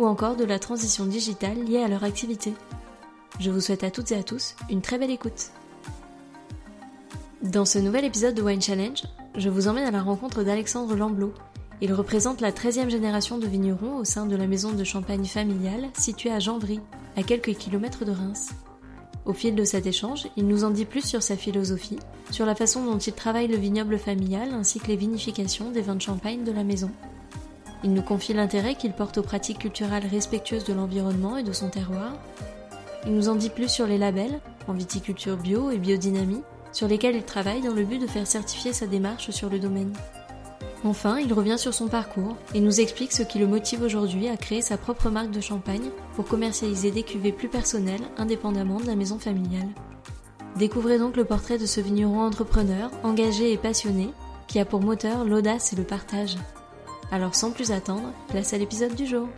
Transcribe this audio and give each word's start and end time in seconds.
ou 0.00 0.06
encore 0.06 0.34
de 0.34 0.44
la 0.44 0.58
transition 0.58 1.04
digitale 1.04 1.62
liée 1.62 1.82
à 1.82 1.88
leur 1.88 2.04
activité. 2.04 2.54
Je 3.38 3.50
vous 3.50 3.60
souhaite 3.60 3.84
à 3.84 3.90
toutes 3.90 4.12
et 4.12 4.16
à 4.16 4.22
tous 4.22 4.56
une 4.70 4.80
très 4.80 4.98
belle 4.98 5.10
écoute. 5.10 5.50
Dans 7.42 7.66
ce 7.66 7.78
nouvel 7.78 8.06
épisode 8.06 8.34
de 8.34 8.40
Wine 8.40 8.62
Challenge, 8.62 9.02
je 9.36 9.50
vous 9.50 9.68
emmène 9.68 9.84
à 9.84 9.90
la 9.90 10.02
rencontre 10.02 10.42
d'Alexandre 10.42 10.96
Lamblot. 10.96 11.34
Il 11.82 11.92
représente 11.92 12.40
la 12.40 12.50
13e 12.50 12.88
génération 12.88 13.36
de 13.36 13.46
vignerons 13.46 13.98
au 13.98 14.04
sein 14.04 14.24
de 14.24 14.36
la 14.36 14.46
maison 14.46 14.72
de 14.72 14.84
champagne 14.84 15.26
familiale 15.26 15.90
située 15.98 16.30
à 16.30 16.38
Janvry, 16.38 16.80
à 17.16 17.22
quelques 17.22 17.54
kilomètres 17.54 18.06
de 18.06 18.12
Reims. 18.12 18.52
Au 19.26 19.34
fil 19.34 19.54
de 19.54 19.64
cet 19.64 19.86
échange, 19.86 20.28
il 20.38 20.46
nous 20.46 20.64
en 20.64 20.70
dit 20.70 20.86
plus 20.86 21.04
sur 21.04 21.22
sa 21.22 21.36
philosophie, 21.36 21.98
sur 22.30 22.46
la 22.46 22.54
façon 22.54 22.86
dont 22.86 22.98
il 22.98 23.12
travaille 23.12 23.48
le 23.48 23.56
vignoble 23.56 23.98
familial 23.98 24.54
ainsi 24.54 24.80
que 24.80 24.88
les 24.88 24.96
vinifications 24.96 25.70
des 25.70 25.82
vins 25.82 25.94
de 25.94 26.02
champagne 26.02 26.44
de 26.44 26.52
la 26.52 26.64
maison. 26.64 26.90
Il 27.82 27.94
nous 27.94 28.02
confie 28.02 28.34
l'intérêt 28.34 28.74
qu'il 28.74 28.92
porte 28.92 29.18
aux 29.18 29.22
pratiques 29.22 29.60
culturelles 29.60 30.06
respectueuses 30.10 30.64
de 30.64 30.74
l'environnement 30.74 31.36
et 31.36 31.42
de 31.42 31.52
son 31.52 31.70
terroir. 31.70 32.12
Il 33.06 33.14
nous 33.14 33.28
en 33.28 33.34
dit 33.34 33.48
plus 33.48 33.70
sur 33.70 33.86
les 33.86 33.96
labels, 33.96 34.40
en 34.68 34.74
viticulture 34.74 35.36
bio 35.36 35.70
et 35.70 35.78
biodynamie, 35.78 36.42
sur 36.72 36.88
lesquels 36.88 37.16
il 37.16 37.24
travaille 37.24 37.62
dans 37.62 37.74
le 37.74 37.84
but 37.84 37.98
de 37.98 38.06
faire 38.06 38.26
certifier 38.26 38.72
sa 38.72 38.86
démarche 38.86 39.30
sur 39.30 39.48
le 39.48 39.58
domaine. 39.58 39.92
Enfin, 40.84 41.18
il 41.18 41.32
revient 41.32 41.58
sur 41.58 41.74
son 41.74 41.88
parcours 41.88 42.36
et 42.54 42.60
nous 42.60 42.80
explique 42.80 43.12
ce 43.12 43.22
qui 43.22 43.38
le 43.38 43.46
motive 43.46 43.82
aujourd'hui 43.82 44.28
à 44.28 44.36
créer 44.36 44.62
sa 44.62 44.78
propre 44.78 45.10
marque 45.10 45.30
de 45.30 45.40
champagne 45.40 45.90
pour 46.14 46.26
commercialiser 46.26 46.90
des 46.90 47.02
cuvées 47.02 47.32
plus 47.32 47.48
personnelles 47.48 48.00
indépendamment 48.16 48.80
de 48.80 48.86
la 48.86 48.96
maison 48.96 49.18
familiale. 49.18 49.68
Découvrez 50.56 50.98
donc 50.98 51.16
le 51.16 51.24
portrait 51.24 51.58
de 51.58 51.66
ce 51.66 51.80
vigneron 51.80 52.20
entrepreneur, 52.20 52.90
engagé 53.02 53.52
et 53.52 53.58
passionné, 53.58 54.10
qui 54.46 54.58
a 54.58 54.64
pour 54.64 54.80
moteur 54.80 55.24
l'audace 55.24 55.72
et 55.72 55.76
le 55.76 55.84
partage. 55.84 56.36
Alors 57.12 57.34
sans 57.34 57.50
plus 57.50 57.72
attendre, 57.72 58.12
place 58.28 58.54
à 58.54 58.58
l'épisode 58.58 58.94
du 58.94 59.04
jour. 59.04 59.28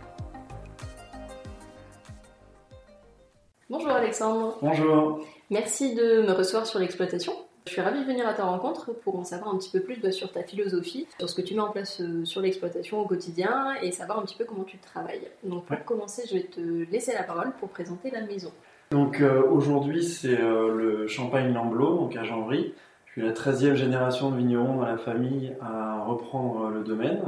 Bonjour 3.67 3.89
Alexandre. 3.89 4.59
Bonjour. 4.61 5.25
Merci 5.49 5.95
de 5.95 6.21
me 6.21 6.33
recevoir 6.33 6.67
sur 6.67 6.77
l'exploitation. 6.77 7.33
Je 7.65 7.71
suis 7.71 7.81
ravie 7.81 8.01
de 8.01 8.05
venir 8.05 8.27
à 8.27 8.33
ta 8.35 8.43
rencontre 8.43 8.93
pour 8.93 9.17
en 9.17 9.23
savoir 9.23 9.55
un 9.55 9.57
petit 9.57 9.71
peu 9.71 9.79
plus 9.79 9.99
bah, 9.99 10.11
sur 10.11 10.31
ta 10.31 10.43
philosophie, 10.43 11.07
sur 11.17 11.27
ce 11.27 11.33
que 11.33 11.41
tu 11.41 11.55
mets 11.55 11.61
en 11.61 11.71
place 11.71 11.99
euh, 11.99 12.23
sur 12.25 12.41
l'exploitation 12.41 12.99
au 12.99 13.07
quotidien 13.07 13.73
et 13.81 13.91
savoir 13.91 14.19
un 14.19 14.21
petit 14.21 14.35
peu 14.35 14.45
comment 14.45 14.65
tu 14.65 14.77
travailles. 14.77 15.27
Donc 15.43 15.65
pour 15.65 15.83
commencer, 15.83 16.23
je 16.29 16.35
vais 16.35 16.43
te 16.43 16.59
laisser 16.91 17.13
la 17.13 17.23
parole 17.23 17.53
pour 17.59 17.69
présenter 17.69 18.11
la 18.11 18.21
maison. 18.21 18.51
Donc 18.91 19.19
euh, 19.19 19.41
aujourd'hui, 19.49 20.03
c'est 20.03 20.39
euh, 20.39 20.75
le 20.75 21.07
Champagne 21.07 21.51
Lamblot, 21.51 21.97
donc 21.97 22.15
à 22.17 22.23
Janvry. 22.23 22.75
Je 23.07 23.11
suis 23.13 23.21
la 23.21 23.33
13e 23.33 23.75
génération 23.75 24.29
de 24.29 24.37
vignerons 24.37 24.75
dans 24.75 24.85
la 24.85 24.97
famille 24.97 25.55
à 25.61 26.03
reprendre 26.03 26.69
le 26.69 26.83
domaine. 26.83 27.21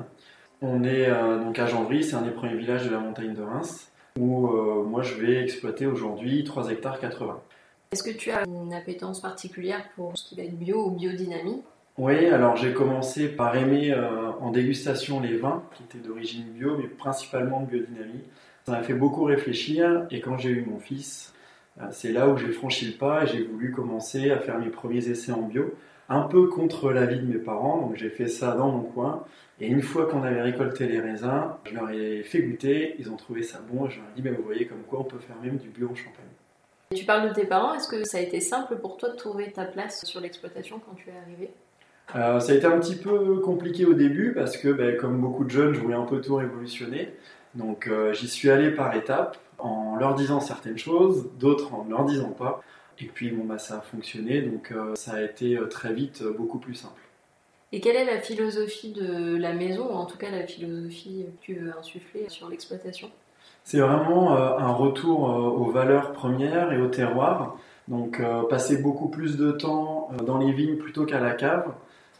On 0.67 0.83
est 0.83 1.09
donc 1.43 1.59
à 1.59 1.67
Janvry, 1.67 2.03
c'est 2.03 2.15
un 2.15 2.23
des 2.23 2.31
premiers 2.31 2.55
villages 2.55 2.85
de 2.85 2.89
la 2.89 2.97
montagne 2.99 3.33
de 3.35 3.41
Reims, 3.43 3.91
où 4.19 4.47
moi 4.83 5.03
je 5.03 5.13
vais 5.13 5.43
exploiter 5.43 5.85
aujourd'hui 5.85 6.43
3 6.43 6.71
hectares 6.71 6.99
80. 6.99 7.39
Est-ce 7.91 8.01
que 8.03 8.09
tu 8.09 8.31
as 8.31 8.43
une 8.45 8.73
appétence 8.73 9.21
particulière 9.21 9.87
pour 9.95 10.17
ce 10.17 10.27
qui 10.27 10.35
va 10.35 10.43
être 10.43 10.57
bio 10.57 10.87
ou 10.87 10.91
biodynamie? 10.91 11.61
Oui, 11.97 12.25
alors 12.25 12.57
j'ai 12.57 12.73
commencé 12.73 13.29
par 13.29 13.55
aimer 13.55 13.93
euh, 13.93 14.31
en 14.41 14.51
dégustation 14.51 15.21
les 15.21 15.37
vins 15.37 15.63
qui 15.73 15.83
étaient 15.83 16.05
d'origine 16.05 16.43
bio, 16.43 16.77
mais 16.77 16.87
principalement 16.87 17.61
de 17.61 17.67
biodynamie. 17.67 18.21
Ça 18.65 18.73
m'a 18.73 18.83
fait 18.83 18.95
beaucoup 18.95 19.23
réfléchir 19.23 20.05
et 20.11 20.19
quand 20.19 20.37
j'ai 20.37 20.49
eu 20.49 20.65
mon 20.65 20.77
fils, 20.77 21.33
euh, 21.79 21.85
c'est 21.91 22.11
là 22.11 22.27
où 22.27 22.35
j'ai 22.35 22.51
franchi 22.51 22.85
le 22.85 22.97
pas 22.97 23.23
et 23.23 23.27
j'ai 23.27 23.43
voulu 23.43 23.71
commencer 23.71 24.29
à 24.29 24.39
faire 24.39 24.59
mes 24.59 24.69
premiers 24.69 25.07
essais 25.07 25.31
en 25.31 25.43
bio, 25.43 25.73
un 26.09 26.21
peu 26.21 26.47
contre 26.47 26.91
l'avis 26.91 27.19
de 27.19 27.25
mes 27.25 27.39
parents. 27.39 27.81
Donc 27.81 27.95
j'ai 27.95 28.09
fait 28.09 28.27
ça 28.27 28.55
dans 28.55 28.69
mon 28.69 28.83
coin 28.83 29.23
et 29.59 29.67
une 29.67 29.81
fois 29.81 30.05
qu'on 30.05 30.23
avait 30.23 30.41
récolté 30.41 30.87
les 30.87 30.99
raisins, 30.99 31.43
je 31.65 31.73
leur 31.73 31.89
ai 31.89 32.23
fait 32.23 32.41
goûter, 32.41 32.95
ils 32.99 33.09
ont 33.09 33.15
trouvé 33.15 33.41
ça 33.41 33.59
bon 33.71 33.85
et 33.87 33.89
je 33.89 33.97
leur 33.97 34.09
ai 34.09 34.15
dit, 34.15 34.21
ben, 34.21 34.35
vous 34.35 34.43
voyez 34.43 34.65
comme 34.65 34.83
quoi 34.89 34.99
on 34.99 35.05
peut 35.05 35.19
faire 35.19 35.37
même 35.41 35.57
du 35.57 35.69
bio 35.69 35.89
en 35.91 35.95
Champagne. 35.95 36.25
Tu 36.93 37.05
parles 37.05 37.29
de 37.29 37.33
tes 37.33 37.45
parents, 37.45 37.73
est-ce 37.73 37.87
que 37.87 38.03
ça 38.03 38.17
a 38.17 38.21
été 38.21 38.39
simple 38.41 38.75
pour 38.75 38.97
toi 38.97 39.09
de 39.09 39.15
trouver 39.15 39.51
ta 39.51 39.65
place 39.65 40.05
sur 40.05 40.19
l'exploitation 40.19 40.79
quand 40.85 40.95
tu 40.95 41.09
es 41.09 41.13
arrivé? 41.25 41.49
Euh, 42.15 42.39
ça 42.39 42.51
a 42.51 42.55
été 42.55 42.65
un 42.65 42.79
petit 42.79 42.97
peu 42.97 43.39
compliqué 43.39 43.85
au 43.85 43.93
début 43.93 44.33
parce 44.33 44.57
que, 44.57 44.67
ben, 44.69 44.95
comme 44.97 45.19
beaucoup 45.19 45.43
de 45.43 45.49
jeunes, 45.49 45.73
je 45.73 45.79
voulais 45.79 45.95
un 45.95 46.05
peu 46.05 46.21
tout 46.21 46.35
révolutionner. 46.35 47.13
Donc 47.55 47.87
euh, 47.87 48.13
j'y 48.13 48.27
suis 48.27 48.49
allé 48.49 48.71
par 48.71 48.93
étapes, 48.95 49.37
en 49.57 49.95
leur 49.95 50.15
disant 50.15 50.41
certaines 50.41 50.77
choses, 50.77 51.29
d'autres 51.39 51.73
en 51.73 51.85
ne 51.85 51.91
leur 51.91 52.05
disant 52.05 52.31
pas. 52.31 52.61
Et 52.99 53.05
puis 53.05 53.31
bon, 53.31 53.45
bah, 53.45 53.57
ça 53.57 53.77
a 53.77 53.81
fonctionné, 53.81 54.41
donc 54.41 54.71
euh, 54.71 54.95
ça 54.95 55.13
a 55.13 55.21
été 55.21 55.59
très 55.69 55.93
vite 55.93 56.23
beaucoup 56.23 56.59
plus 56.59 56.75
simple. 56.75 57.01
Et 57.71 57.81
quelle 57.81 57.95
est 57.95 58.05
la 58.05 58.19
philosophie 58.19 58.93
de 58.93 59.35
la 59.35 59.53
maison, 59.53 59.87
ou 59.89 59.95
en 59.95 60.05
tout 60.05 60.17
cas 60.17 60.31
la 60.31 60.47
philosophie 60.47 61.25
que 61.41 61.45
tu 61.45 61.55
veux 61.55 61.77
insuffler 61.77 62.29
sur 62.29 62.47
l'exploitation? 62.47 63.11
C'est 63.65 63.79
vraiment 63.79 64.37
euh, 64.37 64.57
un 64.59 64.71
retour 64.71 65.29
euh, 65.29 65.39
aux 65.39 65.71
valeurs 65.71 66.13
premières 66.13 66.71
et 66.71 66.79
au 66.79 66.87
terroir. 66.87 67.57
Donc 67.87 68.19
euh, 68.19 68.43
passer 68.43 68.77
beaucoup 68.77 69.09
plus 69.09 69.37
de 69.37 69.51
temps 69.51 70.09
dans 70.23 70.37
les 70.37 70.51
vignes 70.51 70.77
plutôt 70.77 71.05
qu'à 71.05 71.19
la 71.19 71.31
cave, 71.31 71.73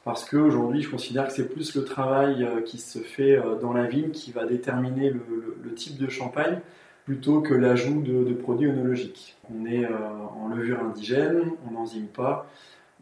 parce 0.03 0.25
qu'aujourd'hui 0.27 0.81
je 0.81 0.89
considère 0.89 1.27
que 1.27 1.33
c'est 1.33 1.47
plus 1.47 1.75
le 1.75 1.83
travail 1.83 2.47
qui 2.65 2.79
se 2.79 2.99
fait 2.99 3.39
dans 3.61 3.73
la 3.73 3.85
vigne 3.85 4.09
qui 4.11 4.31
va 4.31 4.45
déterminer 4.45 5.09
le, 5.09 5.73
type 5.73 5.97
de 5.97 6.07
champagne 6.07 6.59
plutôt 7.05 7.41
que 7.41 7.53
l'ajout 7.53 8.01
de, 8.01 8.33
produits 8.33 8.69
œnologiques. 8.69 9.35
On 9.53 9.65
est 9.65 9.85
en 9.85 10.47
levure 10.47 10.81
indigène, 10.81 11.51
on 11.67 11.71
n'enzyme 11.71 12.07
pas, 12.07 12.49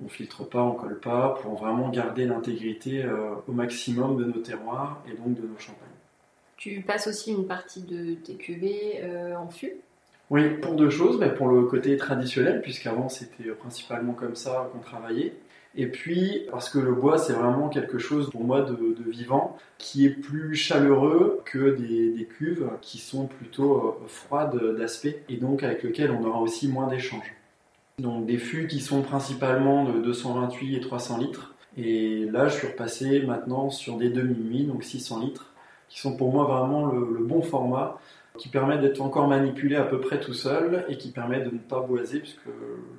on 0.03 0.09
filtre 0.09 0.43
pas, 0.43 0.61
on 0.61 0.73
colle 0.73 0.99
pas, 0.99 1.39
pour 1.41 1.55
vraiment 1.55 1.89
garder 1.89 2.25
l'intégrité 2.25 3.05
au 3.47 3.51
maximum 3.51 4.17
de 4.17 4.25
nos 4.25 4.41
terroirs 4.41 5.01
et 5.07 5.15
donc 5.15 5.35
de 5.35 5.47
nos 5.47 5.57
champagnes. 5.57 5.87
Tu 6.63 6.81
passes 6.81 7.07
aussi 7.07 7.31
une 7.31 7.45
partie 7.45 7.81
de 7.81 8.13
tes 8.13 8.35
cuvées 8.35 9.01
euh, 9.03 9.35
en 9.35 9.49
fût? 9.49 9.73
Oui, 10.29 10.49
pour 10.61 10.75
deux 10.75 10.89
choses. 10.89 11.19
Mais 11.19 11.33
pour 11.33 11.49
le 11.49 11.63
côté 11.63 11.97
traditionnel, 11.97 12.61
puisqu'avant 12.61 13.09
c'était 13.09 13.49
principalement 13.49 14.13
comme 14.13 14.35
ça 14.35 14.69
qu'on 14.71 14.79
travaillait. 14.79 15.33
Et 15.75 15.87
puis 15.87 16.45
parce 16.51 16.69
que 16.69 16.77
le 16.79 16.93
bois 16.93 17.17
c'est 17.17 17.33
vraiment 17.33 17.69
quelque 17.69 17.97
chose 17.97 18.29
pour 18.29 18.43
moi 18.43 18.61
de, 18.61 18.77
vivant, 19.09 19.57
qui 19.77 20.05
est 20.05 20.09
plus 20.11 20.55
chaleureux 20.55 21.41
que 21.45 21.75
des, 21.75 22.25
cuves 22.25 22.69
qui 22.81 22.99
sont 22.99 23.27
plutôt 23.27 23.77
euh, 23.77 24.07
froides 24.07 24.59
d'aspect 24.77 25.23
et 25.29 25.37
donc 25.37 25.63
avec 25.63 25.83
lesquelles 25.83 26.11
on 26.11 26.23
aura 26.23 26.39
aussi 26.39 26.67
moins 26.67 26.87
d'échanges. 26.87 27.35
Donc 27.99 28.25
des 28.25 28.37
fûts 28.37 28.67
qui 28.67 28.79
sont 28.79 29.01
principalement 29.01 29.83
de 29.83 29.99
228 29.99 30.77
et 30.77 30.79
300 30.79 31.17
litres. 31.17 31.55
Et 31.77 32.25
là 32.31 32.47
je 32.47 32.57
suis 32.57 32.67
repassé 32.67 33.21
maintenant 33.23 33.69
sur 33.69 33.97
des 33.97 34.09
demi-nuits, 34.09 34.65
donc 34.65 34.83
600 34.83 35.19
litres 35.21 35.53
qui 35.93 35.99
sont 35.99 36.17
pour 36.17 36.31
moi 36.31 36.45
vraiment 36.45 36.87
le, 36.87 37.23
bon 37.23 37.43
format, 37.43 37.99
qui 38.39 38.49
permet 38.49 38.79
d'être 38.79 38.99
encore 38.99 39.27
manipulé 39.27 39.75
à 39.75 39.83
peu 39.83 40.01
près 40.01 40.19
tout 40.19 40.33
seul 40.33 40.85
et 40.89 40.97
qui 40.97 41.11
permet 41.11 41.41
de 41.41 41.51
ne 41.51 41.59
pas 41.59 41.81
boiser, 41.81 42.19
puisque 42.19 42.49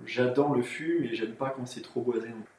j'adore 0.06 0.54
le 0.54 0.62
fût, 0.62 1.00
mais 1.00 1.12
j'aime 1.12 1.32
pas 1.32 1.50
quand 1.56 1.66
c'est 1.66 1.80
trop 1.80 2.02
boisé 2.02 2.28
non 2.28 2.42
plus. 2.42 2.53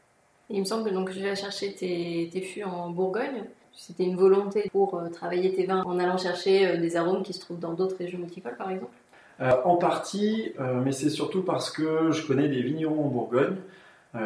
Il 0.49 0.59
me 0.59 0.65
semble 0.65 0.87
que 0.87 0.93
donc, 0.93 1.09
vais 1.09 1.35
chercher 1.35 1.73
tes, 1.73 2.41
fûts 2.41 2.63
en 2.63 2.89
Bourgogne. 2.89 3.43
C'était 3.73 4.03
une 4.03 4.15
volonté 4.15 4.69
pour 4.71 4.95
euh, 4.95 5.09
travailler 5.09 5.53
tes 5.53 5.65
vins 5.65 5.83
en 5.83 5.99
allant 5.99 6.17
chercher 6.17 6.65
euh, 6.65 6.77
des 6.77 6.95
arômes 6.95 7.23
qui 7.23 7.33
se 7.33 7.41
trouvent 7.41 7.59
dans 7.59 7.73
d'autres 7.73 7.97
régions 7.97 8.19
viticoles, 8.19 8.55
par 8.55 8.71
exemple 8.71 8.93
euh, 9.41 9.51
En 9.65 9.75
partie, 9.75 10.53
mais 10.83 10.93
c'est 10.93 11.09
surtout 11.09 11.41
parce 11.41 11.69
que 11.69 12.11
je 12.11 12.25
connais 12.25 12.47
des 12.47 12.61
vignerons 12.61 13.05
en 13.05 13.09
Bourgogne. 13.09 13.57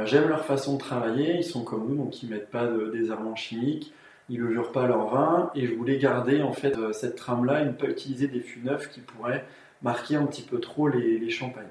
J'aime 0.05 0.27
leur 0.29 0.45
façon 0.45 0.75
de 0.75 0.77
travailler. 0.77 1.37
Ils 1.37 1.43
sont 1.43 1.63
comme 1.63 1.89
nous, 1.89 1.95
donc 1.95 2.21
ils 2.21 2.29
mettent 2.29 2.51
pas 2.51 2.67
de 2.67 2.91
désherbants 2.91 3.35
chimiques 3.35 3.91
ils 4.31 4.39
ne 4.39 4.51
jurent 4.51 4.71
pas 4.71 4.85
leur 4.85 5.07
vin 5.07 5.49
et 5.55 5.65
je 5.65 5.73
voulais 5.73 5.97
garder 5.97 6.43
en 6.43 6.53
fait 6.53 6.75
cette 6.93 7.15
trame-là 7.15 7.63
et 7.63 7.65
ne 7.65 7.71
pas 7.71 7.87
utiliser 7.87 8.27
des 8.27 8.41
fûts 8.41 8.59
neufs 8.59 8.87
qui 8.91 8.99
pourraient 8.99 9.43
marquer 9.81 10.15
un 10.15 10.25
petit 10.25 10.41
peu 10.41 10.59
trop 10.59 10.87
les, 10.87 11.29
champagnes. 11.29 11.65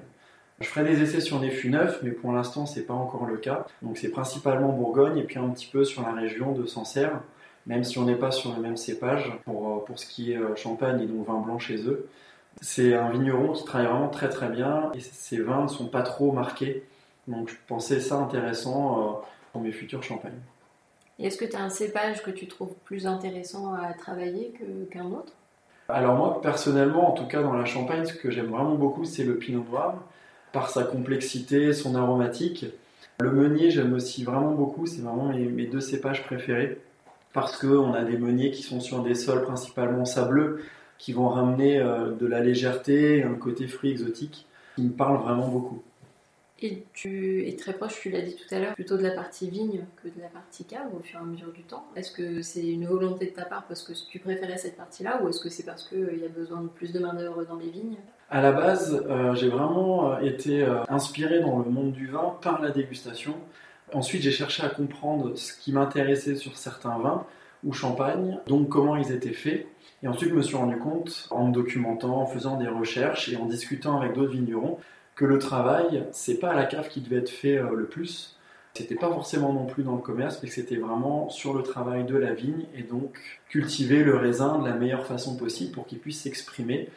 Je 0.61 0.67
ferai 0.67 0.83
des 0.83 1.01
essais 1.01 1.21
sur 1.21 1.39
des 1.39 1.49
fûts 1.51 1.69
neufs, 1.69 1.99
mais 2.03 2.11
pour 2.11 2.31
l'instant 2.31 2.65
c'est 2.65 2.83
pas 2.83 2.93
encore 2.93 3.25
le 3.25 3.37
cas. 3.37 3.65
Donc 3.81 3.97
c'est 3.97 4.09
principalement 4.09 4.69
Bourgogne 4.69 5.17
et 5.17 5.23
puis 5.23 5.39
un 5.39 5.49
petit 5.49 5.67
peu 5.67 5.83
sur 5.83 6.01
la 6.01 6.13
région 6.13 6.51
de 6.51 6.65
Sancerre, 6.65 7.21
même 7.65 7.83
si 7.83 7.97
on 7.97 8.05
n'est 8.05 8.15
pas 8.15 8.31
sur 8.31 8.53
le 8.53 8.61
même 8.61 8.77
cépage 8.77 9.31
pour, 9.45 9.67
euh, 9.67 9.85
pour 9.85 9.99
ce 9.99 10.05
qui 10.05 10.33
est 10.33 10.37
euh, 10.37 10.55
champagne 10.55 11.01
et 11.01 11.05
donc 11.05 11.25
vin 11.27 11.39
blanc 11.39 11.59
chez 11.59 11.87
eux. 11.87 12.07
C'est 12.61 12.93
un 12.93 13.09
vigneron 13.09 13.53
qui 13.53 13.63
travaille 13.63 13.87
vraiment 13.87 14.09
très 14.09 14.29
très 14.29 14.49
bien 14.49 14.91
et 14.93 14.99
ses 14.99 15.41
vins 15.41 15.63
ne 15.63 15.67
sont 15.67 15.87
pas 15.87 16.01
trop 16.01 16.31
marqués. 16.31 16.83
Donc 17.27 17.49
je 17.49 17.55
pensais 17.67 17.99
ça 17.99 18.15
intéressant 18.15 19.23
pour 19.51 19.61
mes 19.61 19.71
futurs 19.71 20.03
champagnes 20.03 20.41
est-ce 21.19 21.37
que 21.37 21.45
tu 21.45 21.55
as 21.55 21.61
un 21.61 21.69
cépage 21.69 22.23
que 22.23 22.31
tu 22.31 22.47
trouves 22.47 22.73
plus 22.85 23.05
intéressant 23.05 23.73
à 23.73 23.93
travailler 23.93 24.53
qu'un 24.89 25.05
autre? 25.07 25.33
Alors 25.89 26.15
moi, 26.15 26.41
personnellement, 26.41 27.09
en 27.09 27.13
tout 27.13 27.25
cas 27.25 27.41
dans 27.41 27.53
la 27.53 27.65
Champagne, 27.65 28.05
ce 28.05 28.13
que 28.13 28.31
j'aime 28.31 28.47
vraiment 28.47 28.75
beaucoup, 28.75 29.05
c'est 29.05 29.23
le 29.23 29.35
Pinot 29.35 29.65
Noir, 29.69 29.95
par 30.51 30.69
sa 30.69 30.83
complexité, 30.83 31.73
son 31.73 31.95
aromatique. 31.95 32.65
Le 33.19 33.31
meunier, 33.31 33.69
j'aime 33.69 33.93
aussi 33.93 34.23
vraiment 34.23 34.53
beaucoup, 34.53 34.85
c'est 34.85 35.01
vraiment 35.01 35.29
mes, 35.29 35.65
deux 35.65 35.81
cépages 35.81 36.23
préférés, 36.23 36.79
parce 37.33 37.57
qu'on 37.57 37.93
a 37.93 38.03
des 38.03 38.17
meuniers 38.17 38.51
qui 38.51 38.63
sont 38.63 38.79
sur 38.79 39.03
des 39.03 39.15
sols 39.15 39.43
principalement 39.43 40.05
sableux, 40.05 40.63
qui 40.97 41.13
vont 41.13 41.29
ramener 41.29 41.79
euh, 41.79 42.11
de 42.11 42.25
la 42.25 42.41
légèreté, 42.41 43.23
un 43.23 43.35
côté 43.35 43.67
fruit 43.67 43.91
exotique, 43.91 44.47
qui 44.75 44.83
me 44.83 44.91
parle 44.91 45.21
vraiment 45.21 45.47
beaucoup. 45.47 45.81
Et 46.61 46.83
tu 46.93 47.47
es 47.47 47.55
très 47.55 47.73
proche, 47.73 48.01
tu 48.01 48.09
l'as 48.09 48.21
dit 48.21 48.35
tout 48.35 48.53
à 48.53 48.59
l'heure, 48.59 48.73
plutôt 48.73 48.97
de 48.97 49.03
la 49.03 49.11
partie 49.11 49.49
vigne 49.49 49.85
que 50.03 50.09
de 50.09 50.21
la 50.21 50.27
partie 50.27 50.65
cave 50.65 50.93
au 50.93 50.99
fur 50.99 51.19
et 51.19 51.23
à 51.23 51.25
mesure 51.25 51.53
du 51.53 51.63
temps. 51.63 51.85
Est-ce 51.95 52.11
que 52.11 52.41
c'est 52.41 52.67
une 52.67 52.85
volonté 52.85 53.27
de 53.27 53.31
ta 53.31 53.45
part 53.45 53.65
parce 53.67 53.81
que 53.81 53.93
tu 54.09 54.19
préférais 54.19 54.57
cette 54.57 54.75
partie-là 54.75 55.21
ou 55.23 55.29
est-ce 55.29 55.39
que 55.39 55.49
c'est 55.49 55.63
parce 55.63 55.87
qu'il 55.87 56.19
y 56.19 56.25
a 56.25 56.29
besoin 56.29 56.61
de 56.61 56.67
plus 56.67 56.91
de 56.91 56.99
main-d'œuvre 56.99 57.45
dans 57.45 57.55
les 57.55 57.69
vignes? 57.69 57.95
À 58.29 58.41
la 58.41 58.51
base, 58.51 59.03
euh, 59.09 59.33
j'ai 59.33 59.49
vraiment 59.49 60.13
euh, 60.13 60.19
été 60.19 60.65
inspiré 60.87 61.39
dans 61.39 61.59
le 61.59 61.69
monde 61.69 61.91
du 61.91 62.07
vin 62.07 62.37
par 62.41 62.61
la 62.61 62.69
dégustation. 62.69 63.35
Ensuite, 63.93 64.21
j'ai 64.21 64.31
cherché 64.31 64.63
à 64.63 64.69
comprendre 64.69 65.35
ce 65.35 65.53
qui 65.53 65.71
m'intéressait 65.71 66.35
sur 66.35 66.57
certains 66.57 66.97
vins 66.99 67.25
ou 67.63 67.73
champagnes, 67.73 68.39
donc 68.47 68.69
comment 68.69 68.95
ils 68.95 69.11
étaient 69.11 69.33
faits. 69.33 69.67
Et 70.03 70.07
ensuite, 70.07 70.29
je 70.29 70.35
me 70.35 70.41
suis 70.41 70.55
rendu 70.55 70.77
compte, 70.77 71.27
en 71.31 71.47
me 71.47 71.53
documentant, 71.53 72.21
en 72.21 72.25
faisant 72.25 72.57
des 72.57 72.67
recherches 72.67 73.29
et 73.29 73.35
en 73.35 73.45
discutant 73.45 73.99
avec 73.99 74.13
d'autres 74.13 74.31
vignerons, 74.31 74.77
que 75.15 75.25
le 75.25 75.37
travail, 75.37 76.05
c'est 76.11 76.39
pas 76.39 76.51
à 76.51 76.55
la 76.55 76.65
cave 76.65 76.87
qui 76.87 77.01
devait 77.01 77.17
être 77.17 77.29
fait 77.29 77.57
euh, 77.57 77.75
le 77.75 77.85
plus. 77.85 78.37
C'était 78.73 78.95
pas 78.95 79.09
forcément 79.09 79.51
non 79.51 79.65
plus 79.65 79.83
dans 79.83 79.95
le 79.95 80.01
commerce, 80.01 80.39
mais 80.41 80.47
que 80.47 80.55
c'était 80.55 80.77
vraiment 80.77 81.27
sur 81.29 81.53
le 81.53 81.63
travail 81.63 82.05
de 82.05 82.15
la 82.15 82.33
vigne 82.33 82.65
et 82.73 82.83
donc 82.83 83.19
cultiver 83.49 84.03
le 84.03 84.15
raisin 84.15 84.59
de 84.59 84.67
la 84.67 84.75
meilleure 84.75 85.05
façon 85.05 85.35
possible 85.35 85.73
pour 85.73 85.85
qu'il 85.85 85.99
puisse 85.99 86.21
s'exprimer. 86.21 86.87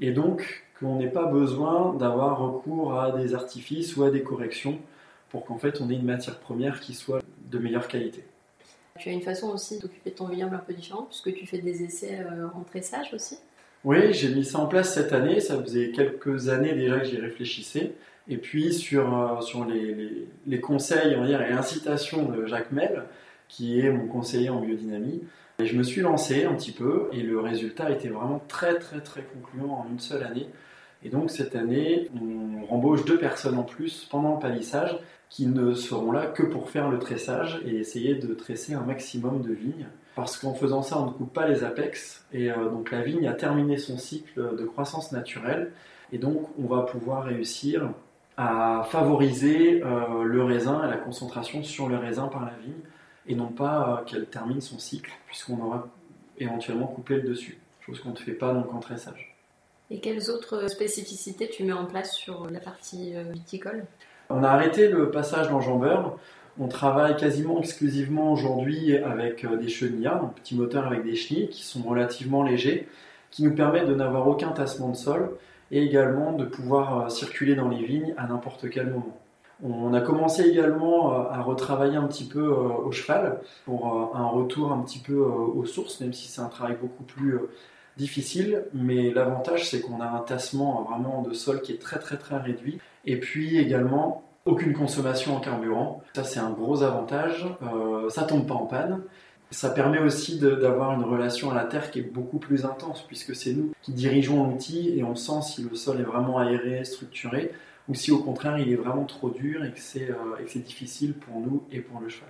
Et 0.00 0.10
donc 0.10 0.64
qu'on 0.78 0.96
n'ait 0.96 1.10
pas 1.10 1.26
besoin 1.26 1.94
d'avoir 1.94 2.38
recours 2.38 2.98
à 2.98 3.12
des 3.12 3.34
artifices 3.34 3.96
ou 3.96 4.04
à 4.04 4.10
des 4.10 4.22
corrections 4.22 4.78
pour 5.30 5.44
qu'en 5.44 5.58
fait 5.58 5.80
on 5.80 5.90
ait 5.90 5.94
une 5.94 6.04
matière 6.04 6.38
première 6.38 6.80
qui 6.80 6.94
soit 6.94 7.20
de 7.50 7.58
meilleure 7.58 7.88
qualité. 7.88 8.24
Tu 8.98 9.08
as 9.08 9.12
une 9.12 9.22
façon 9.22 9.48
aussi 9.50 9.78
d'occuper 9.78 10.10
ton 10.10 10.26
vignoble 10.26 10.56
un 10.56 10.58
peu 10.58 10.74
différente 10.74 11.08
puisque 11.08 11.32
tu 11.34 11.46
fais 11.46 11.58
des 11.58 11.82
essais 11.82 12.18
euh, 12.20 12.46
en 12.54 12.62
tressage 12.62 13.14
aussi? 13.14 13.38
Oui, 13.84 14.12
j'ai 14.12 14.34
mis 14.34 14.44
ça 14.44 14.58
en 14.58 14.66
place 14.66 14.92
cette 14.92 15.12
année. 15.12 15.40
Ça 15.40 15.60
faisait 15.62 15.92
quelques 15.92 16.48
années 16.48 16.74
déjà 16.74 16.98
que 16.98 17.06
j'y 17.06 17.18
réfléchissais. 17.18 17.92
Et 18.28 18.36
puis 18.36 18.74
sur, 18.74 19.16
euh, 19.16 19.40
sur 19.40 19.64
les, 19.64 20.26
les, 20.46 20.60
conseils 20.60 21.14
on 21.16 21.20
va 21.20 21.26
dire, 21.26 21.40
et 21.42 21.52
incitations 21.52 22.24
de 22.24 22.46
Jacques 22.46 22.72
Mel, 22.72 23.04
qui 23.48 23.80
est 23.80 23.90
mon 23.90 24.06
conseiller 24.06 24.50
en 24.50 24.60
biodynamie, 24.60 25.22
et 25.60 25.66
je 25.66 25.76
me 25.76 25.82
suis 25.82 26.02
lancé 26.02 26.44
un 26.44 26.54
petit 26.54 26.72
peu 26.72 27.08
et 27.12 27.22
le 27.22 27.40
résultat 27.40 27.90
était 27.90 28.08
vraiment 28.08 28.42
très 28.46 28.78
très 28.78 29.00
très 29.00 29.22
concluant 29.22 29.72
en 29.72 29.86
une 29.90 29.98
seule 29.98 30.22
année. 30.22 30.48
Et 31.04 31.10
donc 31.10 31.30
cette 31.30 31.54
année, 31.54 32.10
on 32.20 32.66
rembauche 32.66 33.04
deux 33.04 33.18
personnes 33.18 33.58
en 33.58 33.62
plus 33.62 34.06
pendant 34.10 34.34
le 34.34 34.40
palissage 34.40 34.98
qui 35.30 35.46
ne 35.46 35.74
seront 35.74 36.10
là 36.10 36.26
que 36.26 36.42
pour 36.42 36.70
faire 36.70 36.90
le 36.90 36.98
tressage 36.98 37.60
et 37.66 37.76
essayer 37.76 38.14
de 38.14 38.34
tresser 38.34 38.74
un 38.74 38.82
maximum 38.82 39.42
de 39.42 39.52
vignes. 39.52 39.86
Parce 40.14 40.36
qu'en 40.36 40.54
faisant 40.54 40.82
ça, 40.82 40.98
on 41.00 41.06
ne 41.06 41.10
coupe 41.10 41.32
pas 41.32 41.46
les 41.46 41.62
apex, 41.62 42.24
et 42.32 42.50
euh, 42.50 42.68
donc 42.70 42.90
la 42.90 43.02
vigne 43.02 43.28
a 43.28 43.34
terminé 43.34 43.78
son 43.78 43.98
cycle 43.98 44.56
de 44.56 44.64
croissance 44.64 45.12
naturelle, 45.12 45.70
et 46.10 46.18
donc 46.18 46.48
on 46.58 46.66
va 46.66 46.82
pouvoir 46.82 47.24
réussir 47.24 47.90
à 48.36 48.84
favoriser 48.88 49.82
euh, 49.84 50.24
le 50.24 50.42
raisin 50.42 50.84
et 50.84 50.90
la 50.90 50.96
concentration 50.96 51.62
sur 51.62 51.88
le 51.88 51.98
raisin 51.98 52.26
par 52.26 52.44
la 52.44 52.54
vigne, 52.60 52.80
et 53.28 53.36
non 53.36 53.48
pas 53.48 54.00
euh, 54.00 54.04
qu'elle 54.04 54.26
termine 54.26 54.60
son 54.60 54.78
cycle, 54.78 55.12
puisqu'on 55.26 55.60
aura 55.62 55.86
éventuellement 56.38 56.86
coupé 56.86 57.16
le 57.16 57.22
dessus, 57.22 57.58
chose 57.86 58.00
qu'on 58.00 58.10
ne 58.10 58.16
fait 58.16 58.32
pas 58.32 58.52
donc 58.52 58.74
en 58.74 58.80
tressage. 58.80 59.37
Et 59.90 60.00
quelles 60.00 60.30
autres 60.30 60.68
spécificités 60.70 61.48
tu 61.48 61.64
mets 61.64 61.72
en 61.72 61.86
place 61.86 62.14
sur 62.14 62.50
la 62.50 62.60
partie 62.60 63.14
viticole? 63.32 63.84
On 64.28 64.42
a 64.44 64.48
arrêté 64.48 64.88
le 64.88 65.10
passage 65.10 65.48
d'enjambeur 65.48 66.18
on 66.60 66.66
travaille 66.66 67.16
quasiment 67.16 67.60
exclusivement 67.60 68.32
aujourd'hui 68.32 68.96
avec 68.96 69.44
euh, 69.44 69.56
des 69.56 69.68
chenillards, 69.68 70.24
un 70.24 70.28
petit 70.28 70.56
moteur 70.56 70.86
avec 70.86 71.04
des 71.04 71.14
chenilles 71.14 71.48
qui 71.48 71.62
sont 71.62 71.82
relativement 71.82 72.42
légers, 72.42 72.88
qui 73.30 73.44
nous 73.44 73.54
permettent 73.54 73.86
de 73.86 73.94
n'avoir 73.94 74.26
aucun 74.26 74.50
tassement 74.50 74.88
de 74.88 74.96
sol 74.96 75.36
et 75.70 75.82
également 75.82 76.32
de 76.32 76.44
pouvoir 76.44 77.06
euh, 77.06 77.08
circuler 77.08 77.54
dans 77.54 77.68
les 77.68 77.84
vignes 77.84 78.12
à 78.16 78.26
n'importe 78.26 78.70
quel 78.70 78.90
moment. 78.90 79.16
On 79.62 79.92
a 79.92 80.00
commencé 80.00 80.48
également 80.48 81.12
euh, 81.12 81.28
à 81.30 81.42
retravailler 81.42 81.96
un 81.96 82.06
petit 82.06 82.24
peu 82.24 82.48
au 82.48 82.90
cheval 82.90 83.40
pour 83.64 84.12
un 84.14 84.26
retour 84.26 84.72
un 84.72 84.82
petit 84.82 85.00
peu 85.00 85.16
aux 85.16 85.64
sources, 85.64 86.00
même 86.00 86.12
si 86.12 86.28
c'est 86.28 86.40
un 86.40 86.48
travail 86.48 86.76
beaucoup 86.80 87.02
plus 87.02 87.38
difficile. 87.98 88.64
Mais 88.72 89.10
l'avantage, 89.10 89.68
c'est 89.68 89.80
qu'on 89.80 90.00
a 90.00 90.06
un 90.06 90.20
tassement 90.20 90.82
vraiment 90.82 91.20
de 91.20 91.34
sol 91.34 91.60
qui 91.60 91.72
est 91.72 91.78
très 91.78 91.98
très 91.98 92.16
très 92.16 92.38
réduit. 92.38 92.78
Et 93.04 93.18
puis 93.18 93.58
également, 93.58 94.22
aucune 94.46 94.72
consommation 94.72 95.36
en 95.36 95.40
carburant. 95.40 96.02
Ça, 96.14 96.24
c'est 96.24 96.40
un 96.40 96.50
gros 96.50 96.82
avantage. 96.82 97.46
Euh, 97.62 98.08
ça 98.08 98.22
tombe 98.22 98.46
pas 98.46 98.54
en 98.54 98.66
panne. 98.66 99.02
Ça 99.50 99.70
permet 99.70 99.98
aussi 99.98 100.38
d'avoir 100.38 100.92
une 100.92 101.04
relation 101.04 101.50
à 101.50 101.54
la 101.54 101.64
terre 101.64 101.90
qui 101.90 102.00
est 102.00 102.10
beaucoup 102.10 102.38
plus 102.38 102.66
intense, 102.66 103.02
puisque 103.06 103.34
c'est 103.34 103.52
nous 103.52 103.72
qui 103.80 103.92
dirigeons 103.92 104.46
l'outil 104.46 104.98
et 104.98 105.02
on 105.02 105.14
sent 105.14 105.40
si 105.42 105.62
le 105.62 105.74
sol 105.74 106.00
est 106.00 106.04
vraiment 106.04 106.38
aéré, 106.38 106.84
structuré, 106.84 107.52
ou 107.88 107.94
si 107.94 108.10
au 108.10 108.18
contraire 108.18 108.58
il 108.58 108.70
est 108.70 108.76
vraiment 108.76 109.04
trop 109.04 109.30
dur 109.30 109.64
et 109.64 109.72
que 109.72 109.80
c'est 109.80 110.10
euh, 110.10 110.44
difficile 110.56 111.14
pour 111.14 111.40
nous 111.40 111.62
et 111.72 111.80
pour 111.80 111.98
le 111.98 112.10
cheval. 112.10 112.28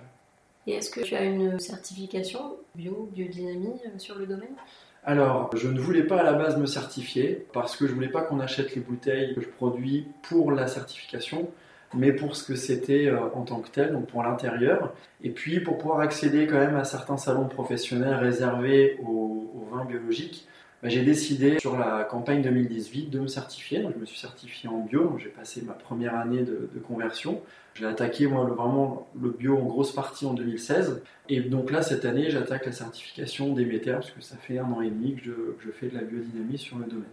Et 0.65 0.73
est-ce 0.73 0.89
que 0.89 1.01
tu 1.01 1.15
as 1.15 1.25
une 1.25 1.59
certification 1.59 2.55
bio, 2.75 3.09
biodynamie 3.13 3.81
euh, 3.85 3.97
sur 3.97 4.17
le 4.17 4.25
domaine? 4.25 4.55
Alors, 5.03 5.49
je 5.55 5.67
ne 5.67 5.79
voulais 5.79 6.03
pas 6.03 6.19
à 6.19 6.23
la 6.23 6.33
base 6.33 6.57
me 6.57 6.65
certifier 6.65 7.45
parce 7.53 7.75
que 7.75 7.87
je 7.87 7.93
voulais 7.93 8.09
pas 8.09 8.21
qu'on 8.21 8.39
achète 8.39 8.75
les 8.75 8.81
bouteilles 8.81 9.33
que 9.33 9.41
je 9.41 9.47
produis 9.47 10.07
pour 10.23 10.51
la 10.51 10.67
certification 10.67 11.49
mais 11.93 12.13
pour 12.13 12.35
ce 12.35 12.43
que 12.43 12.55
c'était 12.55 13.07
euh, 13.07 13.19
en 13.33 13.43
tant 13.43 13.59
que 13.59 13.69
tel, 13.69 13.93
donc 13.93 14.07
pour 14.07 14.23
l'intérieur. 14.23 14.93
Et 15.23 15.29
puis 15.29 15.59
pour 15.59 15.77
pouvoir 15.77 15.99
accéder 16.01 16.47
quand 16.47 16.59
même 16.59 16.75
à 16.75 16.83
certains 16.83 17.17
salons 17.17 17.47
professionnels 17.47 18.15
réservés 18.15 18.99
aux, 19.03 19.35
vins 19.71 19.85
biologiques, 19.85 20.47
bah, 20.81 20.87
j'ai 20.89 21.01
décidé 21.01 21.59
sur 21.59 21.77
la 21.77 22.03
campagne 22.03 22.41
2018 22.41 23.09
de 23.09 23.19
me 23.19 23.27
certifier. 23.27 23.79
Donc 23.79 23.93
je 23.95 23.99
me 23.99 24.05
suis 24.05 24.19
certifié 24.19 24.69
en 24.69 24.79
bio, 24.79 25.17
j'ai 25.17 25.29
passé 25.29 25.61
ma 25.61 25.73
première 25.73 26.15
année 26.15 26.43
de, 26.43 26.69
conversion. 26.87 27.41
J'ai 27.75 27.85
attaqué 27.85 28.27
moi 28.27 28.45
vraiment 28.45 29.07
le 29.21 29.29
bio 29.29 29.57
en 29.57 29.65
grosse 29.65 29.91
partie 29.91 30.25
en 30.25 30.33
2016. 30.33 31.01
Et 31.27 31.41
donc 31.41 31.71
là 31.71 31.81
cette 31.81 32.05
année 32.05 32.29
j'attaque 32.29 32.65
la 32.65 32.71
certification 32.71 33.53
Déméter 33.53 33.93
parce 33.93 34.11
que 34.11 34.21
ça 34.21 34.37
fait 34.37 34.57
un 34.57 34.71
an 34.71 34.81
et 34.81 34.89
demi 34.89 35.15
que 35.15 35.23
je, 35.23 35.31
que 35.31 35.63
je 35.65 35.71
fais 35.71 35.87
de 35.87 35.95
la 35.95 36.01
biodynamie 36.01 36.57
sur 36.57 36.77
le 36.77 36.85
domaine. 36.85 37.05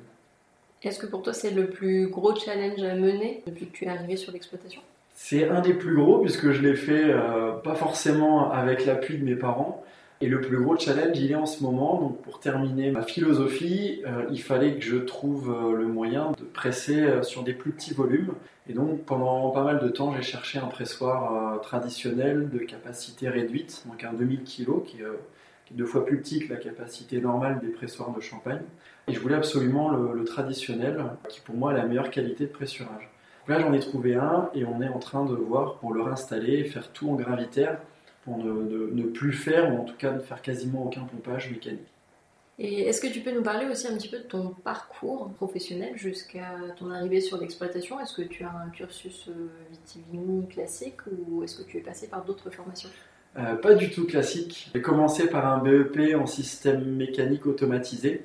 Est-ce 0.83 1.01
que 1.01 1.07
pour 1.07 1.23
toi 1.23 1.33
c'est 1.33 1.51
le 1.51 1.69
plus 1.69 2.07
gros 2.09 2.35
challenge 2.37 2.83
à 2.83 2.95
mener 2.95 3.43
depuis 3.47 3.67
que 3.67 3.73
tu 3.73 3.85
es 3.85 3.89
arrivé 3.89 4.17
sur 4.17 4.33
l'exploitation? 4.33 4.81
C'est 5.15 5.49
un 5.49 5.61
des 5.61 5.75
plus 5.75 5.97
gros 5.97 6.19
puisque 6.19 6.53
je 6.53 6.61
l'ai 6.63 6.77
fait 6.77 7.05
euh, 7.05 7.53
pas 7.53 7.75
forcément 7.75 8.53
avec 8.53 8.85
l'appui 8.87 9.19
de 9.19 9.25
mes 9.25 9.35
parents. 9.35 9.83
Et 10.21 10.29
le 10.29 10.41
plus 10.41 10.59
gros 10.59 10.79
challenge, 10.79 11.19
il 11.19 11.31
est 11.31 11.37
en 11.37 11.47
ce 11.47 11.63
moment. 11.63 12.01
Donc, 12.01 12.23
pour 12.23 12.41
terminer 12.41 12.91
ma 12.91 13.03
philosophie, 13.03 14.03
euh, 14.07 14.25
il 14.31 14.41
fallait 14.43 14.75
que 14.75 14.85
je 14.85 14.97
trouve 14.97 15.51
euh, 15.51 15.77
le 15.77 15.87
moyen 15.87 16.33
de 16.33 16.45
presser 16.45 17.23
sur 17.23 17.43
des 17.43 17.53
plus 17.53 17.73
petits 17.73 17.93
volumes. 17.93 18.33
Et 18.69 18.73
donc, 18.73 19.05
pendant 19.05 19.51
pas 19.51 19.63
mal 19.63 19.79
de 19.79 19.89
temps, 19.89 20.15
j'ai 20.15 20.23
cherché 20.23 20.59
un 20.59 20.67
pressoir 20.67 21.61
traditionnel 21.61 22.49
de 22.51 22.59
capacité 22.59 23.29
réduite, 23.29 23.85
donc 23.87 24.03
un 24.03 24.13
2000 24.13 24.43
kg, 24.43 24.83
qui 24.85 24.99
est 25.03 25.75
deux 25.75 25.85
fois 25.85 26.05
plus 26.05 26.19
petit 26.19 26.41
que 26.41 26.53
la 26.53 26.59
capacité 26.59 27.21
normale 27.21 27.59
des 27.61 27.69
pressoirs 27.69 28.13
de 28.13 28.21
champagne. 28.21 28.63
Et 29.09 29.13
je 29.13 29.21
voulais 29.21 29.35
absolument 29.35 29.91
le, 29.91 30.25
traditionnel, 30.25 31.05
qui 31.29 31.41
pour 31.41 31.57
moi 31.57 31.71
a 31.71 31.75
la 31.75 31.85
meilleure 31.85 32.11
qualité 32.11 32.47
de 32.47 32.53
pressurage. 32.53 33.09
là, 33.49 33.61
j'en 33.61 33.73
ai 33.73 33.81
trouvé 33.81 34.17
un 34.17 34.51
et 34.55 34.65
on 34.65 34.81
est 34.83 34.89
en 34.89 34.99
train 34.99 35.25
de 35.25 35.35
voir 35.35 35.79
pour 35.79 35.93
le 35.93 36.03
réinstaller, 36.03 36.65
faire 36.65 36.91
tout 36.93 37.11
en 37.11 37.15
gravitaire 37.15 37.79
pour 38.27 38.39
ne, 38.39 38.91
ne, 38.93 39.03
plus 39.05 39.33
faire, 39.33 39.73
ou 39.73 39.79
en 39.79 39.85
tout 39.85 39.95
cas 39.97 40.11
ne 40.11 40.19
faire 40.19 40.43
quasiment 40.43 40.85
aucun 40.85 41.03
pompage 41.03 41.49
mécanique. 41.49 41.87
Et 42.59 42.81
est-ce 42.81 43.01
que 43.01 43.07
tu 43.07 43.21
peux 43.21 43.31
nous 43.31 43.43
parler 43.43 43.67
aussi 43.67 43.87
un 43.87 43.97
petit 43.97 44.09
peu 44.09 44.19
de 44.19 44.25
ton 44.25 44.49
parcours 44.65 45.31
professionnel 45.35 45.93
jusqu'à 45.97 46.55
ton 46.77 46.91
arrivée 46.91 47.21
sur 47.21 47.39
l'exploitation? 47.39 48.01
Est-ce 48.01 48.15
que 48.15 48.23
tu 48.23 48.43
as 48.43 48.51
un 48.51 48.71
cursus 48.71 49.29
euh, 49.29 49.49
vitivinicole 49.71 50.49
classique 50.49 51.01
ou 51.07 51.45
est-ce 51.45 51.63
que 51.63 51.69
tu 51.69 51.77
es 51.77 51.81
passé 51.81 52.09
par 52.09 52.25
d'autres 52.25 52.51
formations? 52.51 52.89
Euh, 53.39 53.55
pas 53.55 53.75
du 53.75 53.91
tout 53.91 54.07
classique. 54.07 54.71
J'ai 54.75 54.83
commencé 54.83 55.29
par 55.29 55.47
un 55.47 55.59
BEP 55.59 56.17
en 56.17 56.27
système 56.27 56.97
mécanique 56.97 57.47
automatisé 57.47 58.25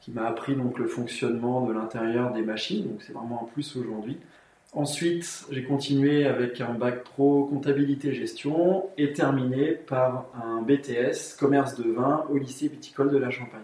qui 0.00 0.10
m'a 0.10 0.26
appris 0.26 0.56
donc 0.56 0.78
le 0.78 0.88
fonctionnement 0.88 1.64
de 1.64 1.72
l'intérieur 1.72 2.32
des 2.32 2.42
machines, 2.42 2.86
donc 2.86 3.02
c'est 3.02 3.12
vraiment 3.12 3.44
un 3.44 3.52
plus 3.52 3.76
aujourd'hui. 3.76 4.18
Ensuite, 4.74 5.46
j'ai 5.50 5.64
continué 5.64 6.26
avec 6.26 6.60
un 6.60 6.74
bac 6.74 7.02
pro 7.02 7.44
comptabilité 7.46 8.12
gestion 8.12 8.90
et 8.98 9.12
terminé 9.12 9.72
par 9.72 10.26
un 10.34 10.62
BTS 10.62 11.36
commerce 11.38 11.76
de 11.76 11.90
vin 11.90 12.26
au 12.30 12.36
lycée 12.36 12.68
viticole 12.68 13.10
de 13.10 13.16
la 13.16 13.30
Champagne. 13.30 13.60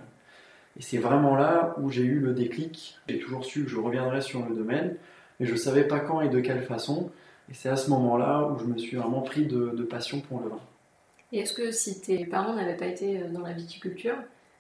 Et 0.79 0.83
c'est 0.83 0.99
vraiment 0.99 1.37
là 1.37 1.77
où 1.81 1.91
j'ai 1.91 2.03
eu 2.03 2.19
le 2.21 2.33
déclic. 2.33 2.99
J'ai 3.09 3.19
toujours 3.19 3.45
su 3.45 3.65
que 3.65 3.71
je 3.71 3.79
reviendrais 3.79 4.23
sur 4.23 4.49
le 4.49 4.55
domaine, 4.55 4.97
mais 5.39 5.47
je 5.47 5.53
ne 5.53 5.59
savais 5.59 5.85
pas 5.85 6.01
quand 6.01 6.21
et 6.21 6.29
de 6.29 6.41
quelle 6.41 6.63
façon. 6.63 7.11
Et 7.51 7.55
c'est 7.55 7.69
à 7.69 7.77
ce 7.77 7.91
moment-là 7.91 8.49
où 8.49 8.59
je 8.59 8.65
me 8.65 8.79
suis 8.79 8.97
vraiment 8.97 9.21
pris 9.21 9.47
de 9.47 9.83
passion 9.83 10.21
pour 10.21 10.41
le 10.41 10.49
vin. 10.49 10.61
Et 11.35 11.41
est-ce 11.41 11.53
que 11.53 11.73
si 11.73 12.01
tes 12.01 12.27
parents 12.27 12.55
n'avaient 12.55 12.77
pas 12.77 12.87
été 12.87 13.21
euh, 13.21 13.29
dans 13.29 13.41
la 13.41 13.53
viticulture, 13.53 14.15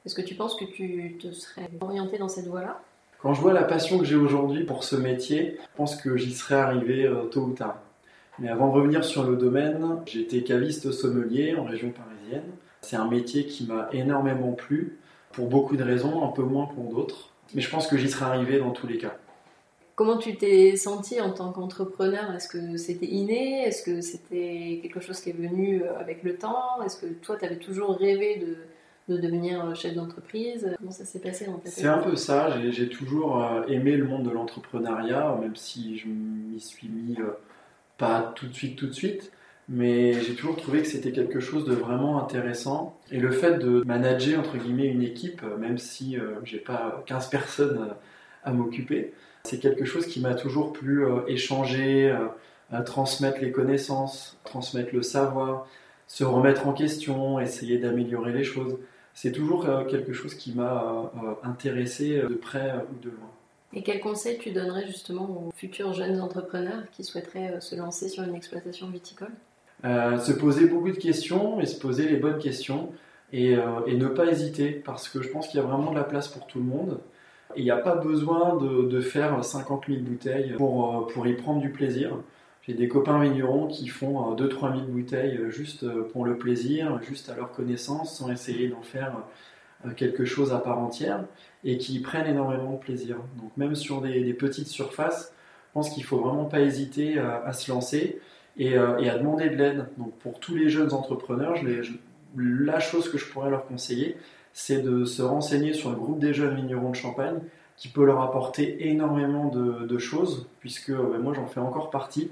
Est-ce 0.04 0.14
que 0.14 0.22
tu 0.22 0.34
penses 0.34 0.56
que 0.56 0.66
tu 0.66 1.16
te 1.18 1.32
serais 1.32 1.70
orienté 1.80 2.18
dans 2.18 2.28
cette 2.28 2.46
voie-là? 2.46 2.82
Quand 3.24 3.32
je 3.32 3.40
vois 3.40 3.54
la 3.54 3.62
passion 3.62 3.98
que 3.98 4.04
j'ai 4.04 4.16
aujourd'hui 4.16 4.64
pour 4.64 4.84
ce 4.84 4.96
métier, 4.96 5.56
je 5.58 5.76
pense 5.78 5.96
que 5.96 6.14
j'y 6.18 6.34
serais 6.34 6.56
arrivé 6.56 7.06
euh, 7.06 7.22
tôt 7.22 7.40
ou 7.40 7.54
tard. 7.54 7.80
Mais 8.38 8.50
avant 8.50 8.68
de 8.68 8.74
revenir 8.74 9.02
sur 9.02 9.24
le 9.24 9.36
domaine, 9.36 9.82
j'étais 10.04 10.42
caviste 10.42 10.92
sommelier 10.92 11.56
en 11.56 11.64
région 11.64 11.90
parisienne. 11.90 12.44
C'est 12.82 12.96
un 12.96 13.08
métier 13.08 13.46
qui 13.46 13.64
m'a 13.64 13.88
énormément 13.92 14.52
plu, 14.52 14.98
pour 15.32 15.48
beaucoup 15.48 15.74
de 15.78 15.82
raisons, 15.82 16.22
un 16.22 16.32
peu 16.32 16.42
moins 16.42 16.66
pour 16.66 16.92
d'autres. 16.92 17.30
Mais 17.54 17.62
je 17.62 17.70
pense 17.70 17.86
que 17.86 17.96
j'y 17.96 18.10
serais 18.10 18.26
arrivé 18.26 18.58
dans 18.58 18.72
tous 18.72 18.86
les 18.86 18.98
cas. 18.98 19.16
Comment 19.94 20.18
tu 20.18 20.36
t'es 20.36 20.76
senti 20.76 21.18
en 21.18 21.30
tant 21.30 21.50
qu'entrepreneur? 21.50 22.30
Est-ce 22.34 22.48
que 22.48 22.76
c'était 22.76 23.06
inné? 23.06 23.62
Est-ce 23.62 23.84
que 23.84 24.02
c'était 24.02 24.80
quelque 24.82 25.00
chose 25.00 25.20
qui 25.20 25.30
est 25.30 25.32
venu 25.32 25.82
euh, 25.82 25.98
avec 25.98 26.24
le 26.24 26.36
temps? 26.36 26.82
Est-ce 26.84 26.98
que 26.98 27.06
toi, 27.06 27.38
tu 27.38 27.46
avais 27.46 27.56
toujours 27.56 27.96
rêvé 27.96 28.36
de, 28.36 28.58
de 29.08 29.18
devenir 29.18 29.64
euh, 29.64 29.74
chef 29.74 29.94
d'entreprise 29.94 30.74
Comment 30.78 30.90
ça 30.90 31.04
s'est 31.04 31.20
passé 31.20 31.48
en 31.48 31.58
fait? 31.58 31.68
C'est 31.68 31.86
un 31.86 31.98
peu 31.98 32.16
ça. 32.16 32.48
J'ai 32.70 32.88
toujours 32.88 33.42
euh, 33.42 33.62
aimé 33.68 33.96
le 33.96 34.04
monde 34.04 34.24
de 34.24 34.30
l'entrepreneuriat, 34.30 35.36
même 35.40 35.56
si 35.56 35.98
je 35.98 36.08
m'y 36.08 36.60
suis 36.60 36.88
mis 36.88 37.16
pas 37.98 38.32
tout 38.34 38.46
de 38.46 38.54
suite, 38.54 38.76
tout 38.76 38.86
de 38.86 38.92
suite. 38.92 39.32
Mais 39.68 40.12
j'ai 40.20 40.34
toujours 40.34 40.56
trouvé 40.56 40.82
que 40.82 40.88
c'était 40.88 41.12
quelque 41.12 41.40
chose 41.40 41.64
de 41.64 41.72
vraiment 41.72 42.22
intéressant. 42.22 42.98
Et 43.10 43.18
le 43.18 43.30
fait 43.30 43.58
de 43.58 43.82
manager, 43.86 44.40
entre 44.40 44.58
guillemets, 44.58 44.88
une 44.88 45.02
équipe, 45.02 45.42
même 45.58 45.78
si 45.78 46.18
j'ai 46.42 46.58
pas 46.58 47.02
15 47.06 47.30
personnes 47.30 47.94
à 48.42 48.52
m'occuper, 48.52 49.14
c'est 49.44 49.58
quelque 49.58 49.84
chose 49.84 50.06
qui 50.06 50.20
m'a 50.20 50.34
toujours 50.34 50.72
plu 50.72 51.04
euh, 51.04 51.20
échanger, 51.26 52.10
euh, 52.72 52.82
transmettre 52.82 53.40
les 53.42 53.52
connaissances, 53.52 54.38
transmettre 54.44 54.94
le 54.94 55.02
savoir, 55.02 55.66
se 56.06 56.24
remettre 56.24 56.66
en 56.66 56.72
question, 56.72 57.38
essayer 57.38 57.76
d'améliorer 57.76 58.32
les 58.32 58.44
choses. 58.44 58.78
C'est 59.14 59.32
toujours 59.32 59.66
euh, 59.66 59.84
quelque 59.84 60.12
chose 60.12 60.34
qui 60.34 60.52
m'a 60.52 61.10
intéressé 61.42 62.18
de 62.18 62.34
près 62.34 62.74
ou 62.92 63.02
de 63.02 63.10
loin. 63.10 63.30
Et 63.72 63.82
quel 63.82 64.00
conseil 64.00 64.38
tu 64.38 64.50
donnerais 64.50 64.86
justement 64.86 65.24
aux 65.24 65.52
futurs 65.54 65.92
jeunes 65.92 66.20
entrepreneurs 66.20 66.82
qui 66.92 67.02
souhaiteraient 67.02 67.60
se 67.60 67.74
lancer 67.74 68.08
sur 68.08 68.22
une 68.22 68.34
exploitation 68.34 68.88
viticole? 68.88 69.32
Se 69.82 70.32
poser 70.32 70.66
beaucoup 70.66 70.90
de 70.90 70.96
questions 70.96 71.60
et 71.60 71.66
se 71.66 71.78
poser 71.78 72.08
les 72.08 72.16
bonnes 72.16 72.38
questions 72.38 72.92
et, 73.32 73.56
et 73.86 73.96
ne 73.96 74.06
pas 74.06 74.26
hésiter 74.26 74.70
parce 74.70 75.08
que 75.08 75.22
je 75.22 75.28
pense 75.28 75.48
qu'il 75.48 75.58
y 75.58 75.62
a 75.62 75.66
vraiment 75.66 75.90
de 75.90 75.96
la 75.96 76.04
place 76.04 76.28
pour 76.28 76.46
tout 76.46 76.58
le 76.58 76.64
monde. 76.64 77.00
Et 77.56 77.60
il 77.60 77.64
n'y 77.64 77.70
a 77.70 77.76
pas 77.76 77.94
besoin 77.94 78.56
de, 78.56 79.00
faire 79.00 79.44
50 79.44 79.84
000 79.88 80.00
bouteilles 80.00 80.54
pour, 80.56 81.02
euh, 81.02 81.06
pour 81.12 81.26
y 81.26 81.34
prendre 81.34 81.60
du 81.60 81.70
plaisir. 81.70 82.16
J'ai 82.66 82.74
des 82.74 82.88
copains 82.88 83.22
vignerons 83.22 83.66
qui 83.66 83.88
font 83.88 84.34
2-3 84.34 84.42
euh, 84.42 84.76
000 84.76 84.86
bouteilles 84.88 85.40
juste 85.48 85.84
euh, 85.84 86.08
pour 86.12 86.24
le 86.24 86.38
plaisir, 86.38 87.00
juste 87.02 87.28
à 87.28 87.34
leur 87.34 87.52
connaissance, 87.52 88.16
sans 88.16 88.30
essayer 88.30 88.68
d'en 88.68 88.82
faire 88.82 89.16
quelque 89.98 90.24
chose 90.24 90.50
à 90.54 90.58
part 90.58 90.78
entière, 90.78 91.24
et 91.62 91.76
qui 91.76 92.00
prennent 92.00 92.26
énormément 92.26 92.72
de 92.72 92.78
plaisir. 92.78 93.16
Donc 93.36 93.54
même 93.58 93.74
sur 93.74 94.00
des, 94.00 94.32
petites 94.32 94.68
surfaces, 94.68 95.34
je 95.68 95.72
pense 95.74 95.90
qu'il 95.90 96.02
ne 96.02 96.06
faut 96.06 96.20
vraiment 96.20 96.46
pas 96.46 96.60
hésiter 96.60 97.18
à, 97.18 97.52
se 97.52 97.70
lancer 97.70 98.18
et, 98.56 98.78
à 98.78 99.18
demander 99.18 99.50
de 99.50 99.56
l'aide. 99.56 99.88
Donc 99.98 100.14
pour 100.20 100.40
tous 100.40 100.54
les 100.54 100.70
jeunes 100.70 100.94
entrepreneurs, 100.94 101.56
la 102.34 102.80
chose 102.80 103.10
que 103.10 103.18
je 103.18 103.26
pourrais 103.26 103.50
leur 103.50 103.66
conseiller, 103.66 104.16
c'est 104.54 104.80
de 104.80 105.04
se 105.04 105.20
renseigner 105.20 105.74
sur 105.74 105.90
le 105.90 105.96
groupe 105.96 106.18
des 106.18 106.32
jeunes 106.32 106.56
vignerons 106.56 106.90
de 106.90 106.96
Champagne 106.96 107.40
qui 107.76 107.88
peut 107.88 108.04
leur 108.04 108.20
apporter 108.20 108.88
énormément 108.88 109.48
de, 109.48 109.98
choses, 109.98 110.48
puisque 110.60 110.90
euh, 110.90 111.18
moi 111.20 111.34
j'en 111.34 111.46
fais 111.46 111.60
encore 111.60 111.90
partie. 111.90 112.30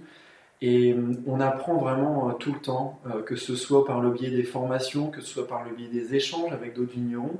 Et 0.63 0.93
euh, 0.93 1.13
on 1.27 1.41
apprend 1.41 1.77
vraiment 1.77 2.31
euh, 2.31 2.33
tout 2.33 2.53
le 2.53 2.61
temps, 2.61 3.01
que 3.27 3.37
ce 3.37 3.57
soit 3.57 3.85
par 3.85 4.01
le 4.01 4.11
biais 4.11 4.31
des 4.31 4.45
formations, 4.45 5.11
que 5.11 5.21
ce 5.21 5.27
soit 5.27 5.47
par 5.47 5.65
le 5.65 5.75
biais 5.75 5.89
des 5.89 6.15
échanges 6.15 6.53
avec 6.53 6.75
d'autres 6.75 6.93
vignerons. 6.93 7.37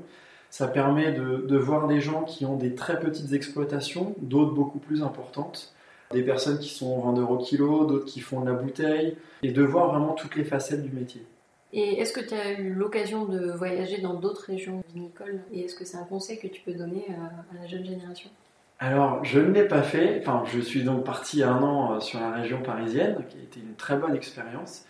Ça 0.51 0.67
permet 0.67 1.11
de, 1.13 1.57
voir 1.57 1.87
des 1.87 1.99
gens 1.99 2.21
qui 2.23 2.45
ont 2.45 2.57
des 2.57 2.75
très 2.75 2.99
petites 2.99 3.33
exploitations, 3.33 4.13
d'autres 4.19 4.53
beaucoup 4.53 4.77
plus 4.77 5.01
importantes, 5.01 5.73
des 6.11 6.21
personnes 6.21 6.59
qui 6.59 6.69
sont 6.69 6.99
20 6.99 7.19
euros 7.19 7.37
kilo, 7.37 7.85
d'autres 7.85 8.05
qui 8.05 8.19
font 8.19 8.41
de 8.41 8.51
la 8.51 8.53
bouteille, 8.53 9.17
et 9.41 9.51
de 9.51 9.63
voir 9.63 9.91
vraiment 9.91 10.13
toutes 10.13 10.35
les 10.35 10.43
facettes 10.43 10.83
du 10.83 10.91
métier. 10.91 11.25
Et 11.73 11.99
est-ce 11.99 12.13
que 12.13 12.19
tu 12.19 12.35
as 12.35 12.59
eu 12.59 12.71
l'occasion 12.71 13.25
de 13.25 13.51
voyager 13.51 13.99
dans 13.99 14.13
d'autres 14.13 14.45
régions 14.45 14.83
vinicoles 14.93 15.41
Et 15.51 15.61
est-ce 15.61 15.75
que 15.75 15.85
c'est 15.85 15.97
un 15.97 16.03
conseil 16.03 16.37
que 16.37 16.47
tu 16.47 16.61
peux 16.61 16.73
donner 16.73 17.07
à, 17.09 17.59
la 17.59 17.67
jeune 17.67 17.83
génération? 17.83 18.29
Alors, 18.83 19.23
je 19.23 19.39
ne 19.39 19.53
l'ai 19.53 19.65
pas 19.65 19.81
fait. 19.81 20.19
Enfin, 20.19 20.43
je 20.51 20.59
suis 20.59 20.83
donc 20.83 21.05
parti 21.05 21.41
un 21.41 21.63
an 21.63 21.93
euh, 21.93 21.99
sur 22.01 22.19
la 22.19 22.31
région 22.31 22.61
parisienne, 22.61 23.23
qui 23.29 23.37
a 23.37 23.41
été 23.41 23.61
une 23.61 23.75
très 23.75 23.95
bonne 23.95 24.13
expérience. 24.13 24.85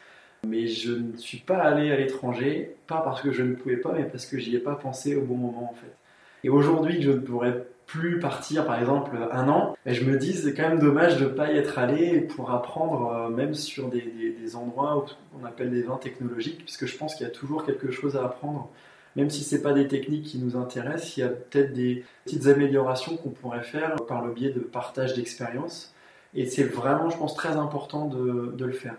Mais 0.47 0.65
je 0.65 0.93
ne 0.93 1.15
suis 1.15 1.37
pas 1.37 1.57
allé 1.57 1.91
à 1.91 1.95
l'étranger, 1.95 2.75
pas 2.87 3.01
parce 3.01 3.21
que 3.21 3.31
je 3.31 3.43
ne 3.43 3.53
pouvais 3.53 3.77
pas, 3.77 3.93
mais 3.93 4.05
parce 4.05 4.25
que 4.25 4.39
j'y 4.39 4.55
ai 4.55 4.59
pas 4.59 4.73
pensé 4.73 5.15
au 5.15 5.21
bon 5.21 5.35
moment 5.35 5.69
en 5.71 5.75
fait. 5.75 5.95
Et 6.43 6.49
aujourd'hui, 6.49 7.03
je 7.03 7.11
ne 7.11 7.19
pourrais 7.19 7.67
plus 7.85 8.17
partir, 8.17 8.65
par 8.65 8.79
exemple, 8.79 9.15
un 9.31 9.47
an, 9.47 9.77
et 9.85 9.93
je 9.93 10.03
me 10.03 10.17
dis 10.17 10.33
c'est 10.33 10.55
quand 10.55 10.67
même 10.67 10.79
dommage 10.79 11.17
de 11.17 11.25
ne 11.25 11.29
pas 11.29 11.51
y 11.51 11.57
être 11.57 11.77
allé 11.77 12.19
pour 12.21 12.49
apprendre, 12.49 13.11
euh, 13.11 13.29
même 13.29 13.53
sur 13.53 13.89
des, 13.89 14.55
endroits 14.55 15.05
où 15.05 15.39
on 15.41 15.45
appelle 15.45 15.69
des 15.69 15.83
vins 15.83 15.97
technologiques, 15.97 16.63
puisque 16.65 16.87
je 16.87 16.97
pense 16.97 17.15
qu'il 17.15 17.27
y 17.27 17.29
a 17.29 17.33
toujours 17.33 17.63
quelque 17.63 17.91
chose 17.91 18.17
à 18.17 18.25
apprendre. 18.25 18.69
Même 19.15 19.29
si 19.29 19.43
ce 19.43 19.55
n'est 19.55 19.61
pas 19.61 19.73
des 19.73 19.87
techniques 19.87 20.25
qui 20.25 20.37
nous 20.39 20.57
intéressent, 20.57 21.17
il 21.17 21.19
y 21.21 21.23
a 21.23 21.29
peut-être 21.29 21.73
des 21.73 22.03
petites 22.25 22.47
améliorations 22.47 23.15
qu'on 23.17 23.29
pourrait 23.29 23.63
faire 23.63 23.95
par 24.07 24.25
le 24.25 24.33
biais 24.33 24.51
de 24.51 24.59
partage 24.59 25.13
d'expérience. 25.13 25.93
Et 26.33 26.45
c'est 26.47 26.63
vraiment, 26.63 27.09
je 27.09 27.17
pense, 27.17 27.35
très 27.35 27.55
important 27.57 28.07
de 28.07 28.65
le 28.65 28.73
faire. 28.73 28.95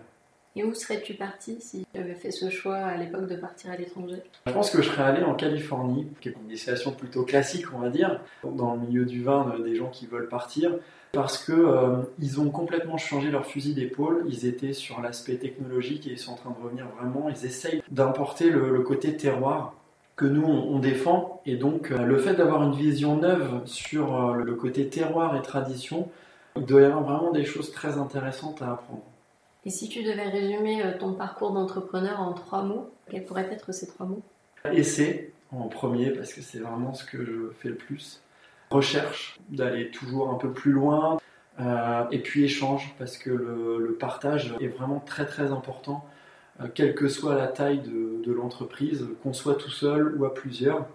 Et 0.57 0.63
où 0.63 0.73
serais-tu 0.73 1.15
parti 1.15 1.57
si 1.59 1.85
tu 1.93 1.99
avais 1.99 2.13
fait 2.13 2.31
ce 2.31 2.49
choix 2.49 2.77
à 2.77 2.95
l'époque 2.95 3.27
de 3.27 3.35
partir 3.35 3.71
à 3.71 3.75
l'étranger? 3.75 4.21
Je 4.47 4.53
pense 4.53 4.69
que 4.69 4.81
je 4.81 4.89
serais 4.89 5.03
allé 5.03 5.21
en 5.21 5.35
Californie, 5.35 6.07
qui 6.21 6.29
est 6.29 6.31
une 6.31 6.47
destination 6.47 6.91
plutôt 6.91 7.23
classique, 7.23 7.65
on 7.75 7.79
va 7.79 7.89
dire, 7.89 8.21
dans 8.43 8.75
le 8.75 8.79
milieu 8.79 9.05
du 9.05 9.21
vin, 9.21 9.53
euh, 9.53 9.63
des 9.63 9.75
gens 9.75 9.89
qui 9.89 10.05
veulent 10.07 10.29
partir, 10.29 10.71
parce 11.11 11.43
que 11.43 11.51
euh, 11.51 12.03
ils 12.19 12.39
ont 12.39 12.49
complètement 12.49 12.97
changé 12.97 13.31
leur 13.31 13.45
fusil 13.45 13.73
d'épaule. 13.73 14.23
Ils 14.29 14.45
étaient 14.45 14.71
sur 14.71 15.01
l'aspect 15.01 15.35
technologique 15.35 16.07
et 16.07 16.11
ils 16.11 16.19
sont 16.19 16.31
en 16.31 16.37
train 16.37 16.51
de 16.51 16.63
revenir 16.63 16.87
vraiment. 16.97 17.27
Ils 17.27 17.45
essayent 17.45 17.83
d'importer 17.91 18.49
le, 18.49 18.79
côté 18.79 19.17
terroir 19.17 19.73
que 20.15 20.25
nous 20.25 20.45
on, 20.45 20.79
défend. 20.79 21.41
Et 21.45 21.55
donc 21.55 21.91
euh, 21.91 21.97
le 21.97 22.17
fait 22.17 22.35
d'avoir 22.35 22.63
une 22.63 22.75
vision 22.75 23.17
neuve 23.17 23.61
sur 23.65 24.33
le 24.33 24.55
côté 24.55 24.87
terroir 24.87 25.35
et 25.35 25.41
tradition, 25.41 26.09
il 26.55 26.65
doit 26.65 26.81
y 26.81 26.85
avoir 26.85 27.03
vraiment 27.03 27.31
des 27.31 27.43
choses 27.43 27.71
très 27.71 27.97
intéressantes 27.97 28.61
à 28.61 28.71
apprendre. 28.71 29.03
Et 29.65 29.71
si 29.71 29.89
tu 29.89 30.03
devais 30.03 30.29
résumer 30.29 30.83
euh, 30.83 30.97
ton 30.97 31.13
parcours 31.13 31.51
d'entrepreneur 31.51 32.21
en 32.21 32.33
trois 32.33 32.61
mots, 32.61 32.91
quels 33.09 33.25
pourraient 33.25 33.49
être 33.51 33.73
ces 33.73 33.87
trois 33.87 34.05
mots? 34.05 34.21
Essai 34.71 35.33
en 35.51 35.67
premier, 35.67 36.11
parce 36.11 36.33
que 36.33 36.41
c'est 36.41 36.59
vraiment 36.59 36.93
ce 36.93 37.03
que 37.03 37.25
je 37.25 37.51
fais 37.59 37.69
le 37.69 37.75
plus. 37.75 38.21
Recherche, 38.69 39.39
d'aller 39.49 39.89
toujours 39.89 40.29
un 40.29 40.35
peu 40.35 40.51
plus 40.51 40.71
loin. 40.71 41.17
Euh, 41.59 42.03
et 42.11 42.19
puis 42.19 42.43
échange, 42.43 42.93
parce 42.99 43.17
que 43.17 43.29
le, 43.29 43.97
partage 43.99 44.53
est 44.59 44.67
vraiment 44.67 44.99
très 44.99 45.25
très 45.25 45.51
important, 45.51 46.05
euh, 46.05 46.14
quelle 46.73 46.95
que 46.95 47.07
soit 47.07 47.35
la 47.35 47.47
taille 47.47 47.79
de, 47.79 48.23
de 48.23 48.31
l'entreprise, 48.31 49.05
qu'on 49.23 49.33
soit 49.33 49.55
tout 49.55 49.71
seul 49.71 50.15
ou 50.17 50.25
à 50.25 50.33
plusieurs. 50.33 50.85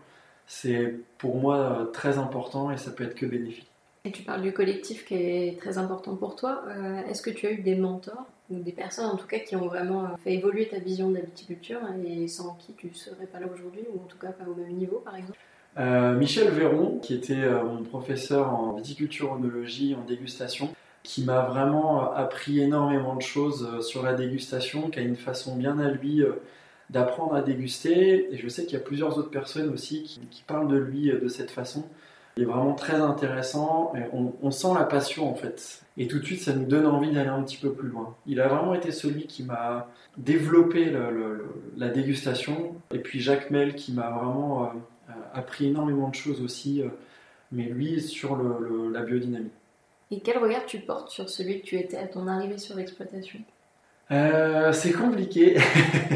C'est 0.46 0.94
pour 1.18 1.36
moi 1.36 1.88
très 1.92 2.18
important 2.18 2.70
et 2.70 2.76
ça 2.76 2.90
peut 2.90 3.04
être 3.04 3.14
que 3.14 3.26
bénéfique. 3.26 3.70
Et 4.04 4.12
tu 4.12 4.22
parles 4.22 4.42
du 4.42 4.52
collectif 4.52 5.04
qui 5.04 5.14
est 5.14 5.60
très 5.60 5.78
important 5.78 6.16
pour 6.16 6.34
toi. 6.34 6.64
Est-ce 7.08 7.22
que 7.22 7.30
tu 7.30 7.46
as 7.46 7.52
eu 7.52 7.60
des 7.62 7.76
mentors 7.76 8.26
des 8.50 8.72
personnes 8.72 9.06
en 9.06 9.16
tout 9.16 9.26
cas 9.26 9.38
qui 9.38 9.56
ont 9.56 9.66
vraiment 9.66 10.16
fait 10.24 10.34
évoluer 10.34 10.66
ta 10.68 10.78
vision 10.78 11.10
de 11.10 11.16
la 11.16 11.20
viticulture 11.20 11.78
et 12.04 12.26
sans 12.28 12.54
qui 12.54 12.72
tu 12.74 12.88
ne 12.88 12.94
serais 12.94 13.26
pas 13.26 13.38
là 13.38 13.46
aujourd'hui 13.52 13.82
ou 13.92 14.00
en 14.00 14.06
tout 14.06 14.18
cas 14.18 14.32
pas 14.32 14.44
au 14.44 14.54
même 14.54 14.72
niveau 14.72 15.00
par 15.04 15.16
exemple? 15.16 15.38
Euh, 15.78 16.16
Michel 16.16 16.50
Véron, 16.50 16.98
qui 16.98 17.14
était 17.14 17.34
euh, 17.34 17.62
mon 17.62 17.84
professeur 17.84 18.52
en 18.52 18.72
viticulture 18.72 19.32
onologie, 19.32 19.94
en 19.94 20.04
dégustation, 20.04 20.70
qui 21.02 21.24
m'a 21.24 21.42
vraiment 21.42 22.12
appris 22.12 22.60
énormément 22.60 23.16
de 23.16 23.22
choses 23.22 23.68
euh, 23.72 23.80
sur 23.80 24.02
la 24.02 24.14
dégustation, 24.14 24.90
qui 24.90 24.98
a 24.98 25.02
une 25.02 25.16
façon 25.16 25.56
bien 25.56 25.78
à 25.78 25.90
lui 25.90 26.22
d'apprendre 26.90 27.34
à 27.34 27.42
déguster. 27.42 28.32
Et 28.32 28.38
je 28.38 28.48
sais 28.48 28.64
qu'il 28.64 28.74
y 28.74 28.80
a 28.80 28.84
plusieurs 28.84 29.16
autres 29.18 29.30
personnes 29.30 29.72
aussi 29.72 30.02
qui, 30.02 30.42
parlent 30.46 30.68
de 30.68 30.76
lui 30.76 31.10
de 31.10 31.28
cette 31.28 31.50
façon. 31.50 31.84
Il 32.36 32.44
est 32.44 32.46
vraiment 32.46 32.74
très 32.74 32.96
intéressant. 32.96 33.92
On, 34.12 34.50
sent 34.50 34.74
la 34.74 34.84
passion 34.84 35.30
en 35.30 35.34
fait. 35.34 35.82
Et 35.96 36.06
tout 36.06 36.18
de 36.18 36.24
suite, 36.24 36.40
ça 36.40 36.52
nous 36.52 36.64
donne 36.64 36.86
envie 36.86 37.12
d'aller 37.12 37.28
un 37.28 37.42
petit 37.42 37.58
peu 37.58 37.72
plus 37.72 37.88
loin. 37.88 38.16
Il 38.26 38.40
a 38.40 38.48
vraiment 38.48 38.74
été 38.74 38.92
celui 38.92 39.26
qui 39.26 39.42
m'a 39.42 39.88
développé 40.16 40.92
la 41.76 41.88
dégustation. 41.88 42.74
Et 42.92 42.98
puis 42.98 43.20
Jacques 43.20 43.50
Mel 43.50 43.74
qui 43.74 43.92
m'a 43.92 44.10
vraiment 44.10 44.64
euh, 44.64 45.12
appris 45.34 45.66
énormément 45.66 46.08
de 46.08 46.14
choses 46.14 46.40
aussi. 46.42 46.82
Euh, 46.82 46.88
mais 47.52 47.64
lui 47.64 48.00
sur 48.00 48.38
la 48.92 49.02
biodynamie. 49.02 49.50
Et 50.10 50.20
quel 50.20 50.38
regard 50.38 50.66
tu 50.66 50.78
portes 50.78 51.10
sur 51.10 51.28
celui 51.28 51.60
que 51.60 51.66
tu 51.66 51.76
étais 51.76 51.96
à 51.96 52.06
ton 52.06 52.26
arrivée 52.26 52.58
sur 52.58 52.76
l'exploitation? 52.76 53.38
Euh, 54.10 54.72
C'est 54.72 54.92
compliqué. 54.92 55.56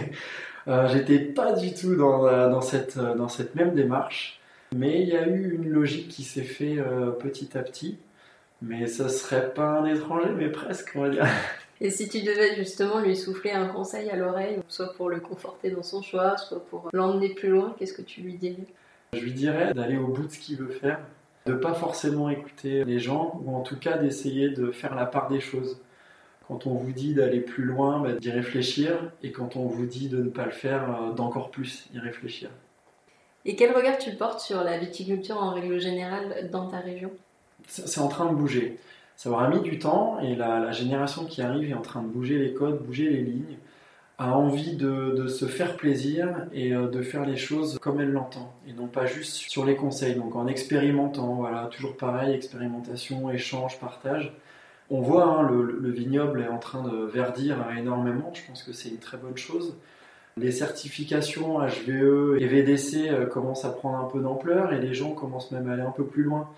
J'étais 0.67 1.19
pas 1.19 1.53
du 1.53 1.75
tout 1.75 1.95
dans, 1.95 2.61
cette, 2.61 2.99
dans 2.99 3.29
cette 3.29 3.55
même 3.55 3.75
démarche. 3.75 4.41
Mais 4.75 5.03
il 5.03 5.09
y 5.09 5.17
a 5.17 5.29
eu 5.29 5.55
une 5.55 5.69
logique 5.69 6.09
qui 6.09 6.25
s'est 6.25 6.43
fait 6.43 6.79
euh, 6.79 7.11
petit 7.11 7.57
à 7.57 7.63
petit. 7.63 7.99
Mais 8.63 8.87
ça 8.87 9.09
serait 9.09 9.53
pas 9.53 9.81
un 9.81 9.85
étranger, 9.85 10.31
mais 10.37 10.49
presque, 10.49 10.93
on 10.95 11.03
va 11.03 11.11
dire. 11.11 11.27
Et 11.81 11.91
si 11.91 12.09
tu 12.09 12.23
devais 12.23 12.55
justement 12.55 13.01
lui 13.01 13.17
souffler 13.17 13.51
un 13.51 13.67
conseil 13.67 14.09
à 14.09 14.17
l'oreille, 14.17 14.59
soit 14.69 14.95
pour 14.95 15.11
le 15.11 15.21
conforter 15.21 15.71
dans 15.71 15.83
son 15.83 16.03
choix, 16.03 16.37
soit 16.37 16.65
pour 16.67 16.89
l'emmener 16.93 17.35
plus 17.35 17.51
loin, 17.51 17.75
qu'est-ce 17.79 17.93
que 17.93 18.03
tu 18.03 18.23
lui 18.23 18.35
dirais? 18.35 18.67
Je 19.13 19.19
lui 19.19 19.33
dirais 19.33 19.75
d'aller 19.75 19.97
au 19.97 20.07
bout 20.07 20.23
de 20.27 20.33
ce 20.33 20.39
qu'il 20.39 20.57
veut 20.57 20.71
faire, 20.73 21.01
de 21.47 21.53
pas 21.55 21.75
forcément 21.75 22.31
écouter 22.31 22.85
les 22.85 22.99
gens, 22.99 23.41
ou 23.45 23.55
en 23.55 23.61
tout 23.61 23.79
cas 23.79 23.99
d'essayer 23.99 24.49
de 24.49 24.71
faire 24.71 24.95
la 24.95 25.07
part 25.07 25.29
des 25.29 25.41
choses. 25.41 25.81
Quand 26.49 26.67
on 26.67 26.75
vous 26.75 26.93
dit 26.93 27.15
d'aller 27.15 27.41
plus 27.41 27.65
loin, 27.65 28.01
bah, 28.01 28.13
d'y 28.13 28.31
réfléchir, 28.31 29.11
et 29.23 29.33
quand 29.33 29.57
on 29.57 29.67
vous 29.67 29.87
dit 29.87 30.09
de 30.09 30.23
ne 30.23 30.29
pas 30.29 30.45
le 30.45 30.51
faire, 30.51 31.03
euh, 31.03 31.13
d'encore 31.13 31.51
plus 31.51 31.87
y 31.95 31.99
réfléchir. 31.99 32.51
Et 33.47 33.57
quel 33.57 33.75
regard 33.75 33.99
tu 33.99 34.13
portes 34.13 34.41
sur 34.41 34.63
la 34.65 34.79
viticulture 34.79 35.37
en 35.37 35.53
règle 35.53 35.79
générale 35.79 36.49
dans 36.51 36.69
ta 36.69 36.79
région 36.79 37.11
C'est 37.67 38.01
en 38.01 38.09
train 38.09 38.31
de 38.31 38.35
bouger. 38.35 38.79
Ça 39.17 39.31
aura 39.31 39.49
mis 39.49 39.61
du 39.61 39.79
temps, 39.79 40.19
et 40.21 40.35
la, 40.35 40.73
génération 40.73 41.25
qui 41.25 41.41
arrive 41.43 41.71
est 41.71 41.75
en 41.75 41.83
train 41.83 42.03
de 42.03 42.09
bouger 42.09 42.39
les 42.39 42.53
codes, 42.53 42.83
bouger 42.83 43.09
les 43.09 43.23
lignes, 43.23 43.57
a 44.19 44.37
envie 44.37 44.77
de, 44.77 45.27
se 45.27 45.47
faire 45.47 45.77
plaisir 45.77 46.47
et 46.53 46.73
euh, 46.75 46.89
de 46.89 47.03
faire 47.03 47.25
les 47.25 47.37
choses 47.37 47.79
comme 47.81 48.01
elle 48.01 48.13
l'entend, 48.13 48.55
et 48.69 48.73
non 48.73 48.87
pas 48.87 49.07
juste 49.07 49.35
sur 49.35 49.65
les 49.65 49.75
conseils, 49.75 50.15
donc 50.15 50.37
en 50.37 50.47
expérimentant, 50.47 51.35
voilà, 51.35 51.67
toujours 51.67 51.97
pareil, 51.97 52.35
expérimentation, 52.35 53.31
échange, 53.31 53.81
partage. 53.81 54.33
On 54.91 55.01
voit, 55.01 55.25
hein, 55.25 55.43
le, 55.51 55.91
vignoble 55.91 56.43
est 56.43 56.49
en 56.49 56.59
train 56.59 56.83
de 56.83 57.07
verdir 57.07 57.57
énormément, 57.77 58.33
je 58.35 58.43
pense 58.47 58.63
que 58.63 58.73
c'est 58.73 58.91
une 58.91 58.99
très 58.99 59.17
bonne 59.17 59.37
chose. 59.37 59.77
Les 60.37 60.53
certifications 60.53 61.61
HVE 61.61 62.39
et 62.41 62.47
VDC 62.47 63.09
euh, 63.09 63.27
commencent 63.27 63.65
à 63.65 63.71
prendre 63.71 63.99
un 63.99 64.09
peu 64.09 64.21
d'ampleur 64.21 64.73
et 64.73 64.81
les 64.81 64.93
gens 64.93 65.13
commencent 65.13 65.53
même 65.53 65.69
à 65.69 65.75
aller 65.75 65.83
un 65.83 65.93
peu 65.93 66.05
plus 66.05 66.25
loin. 66.25 66.51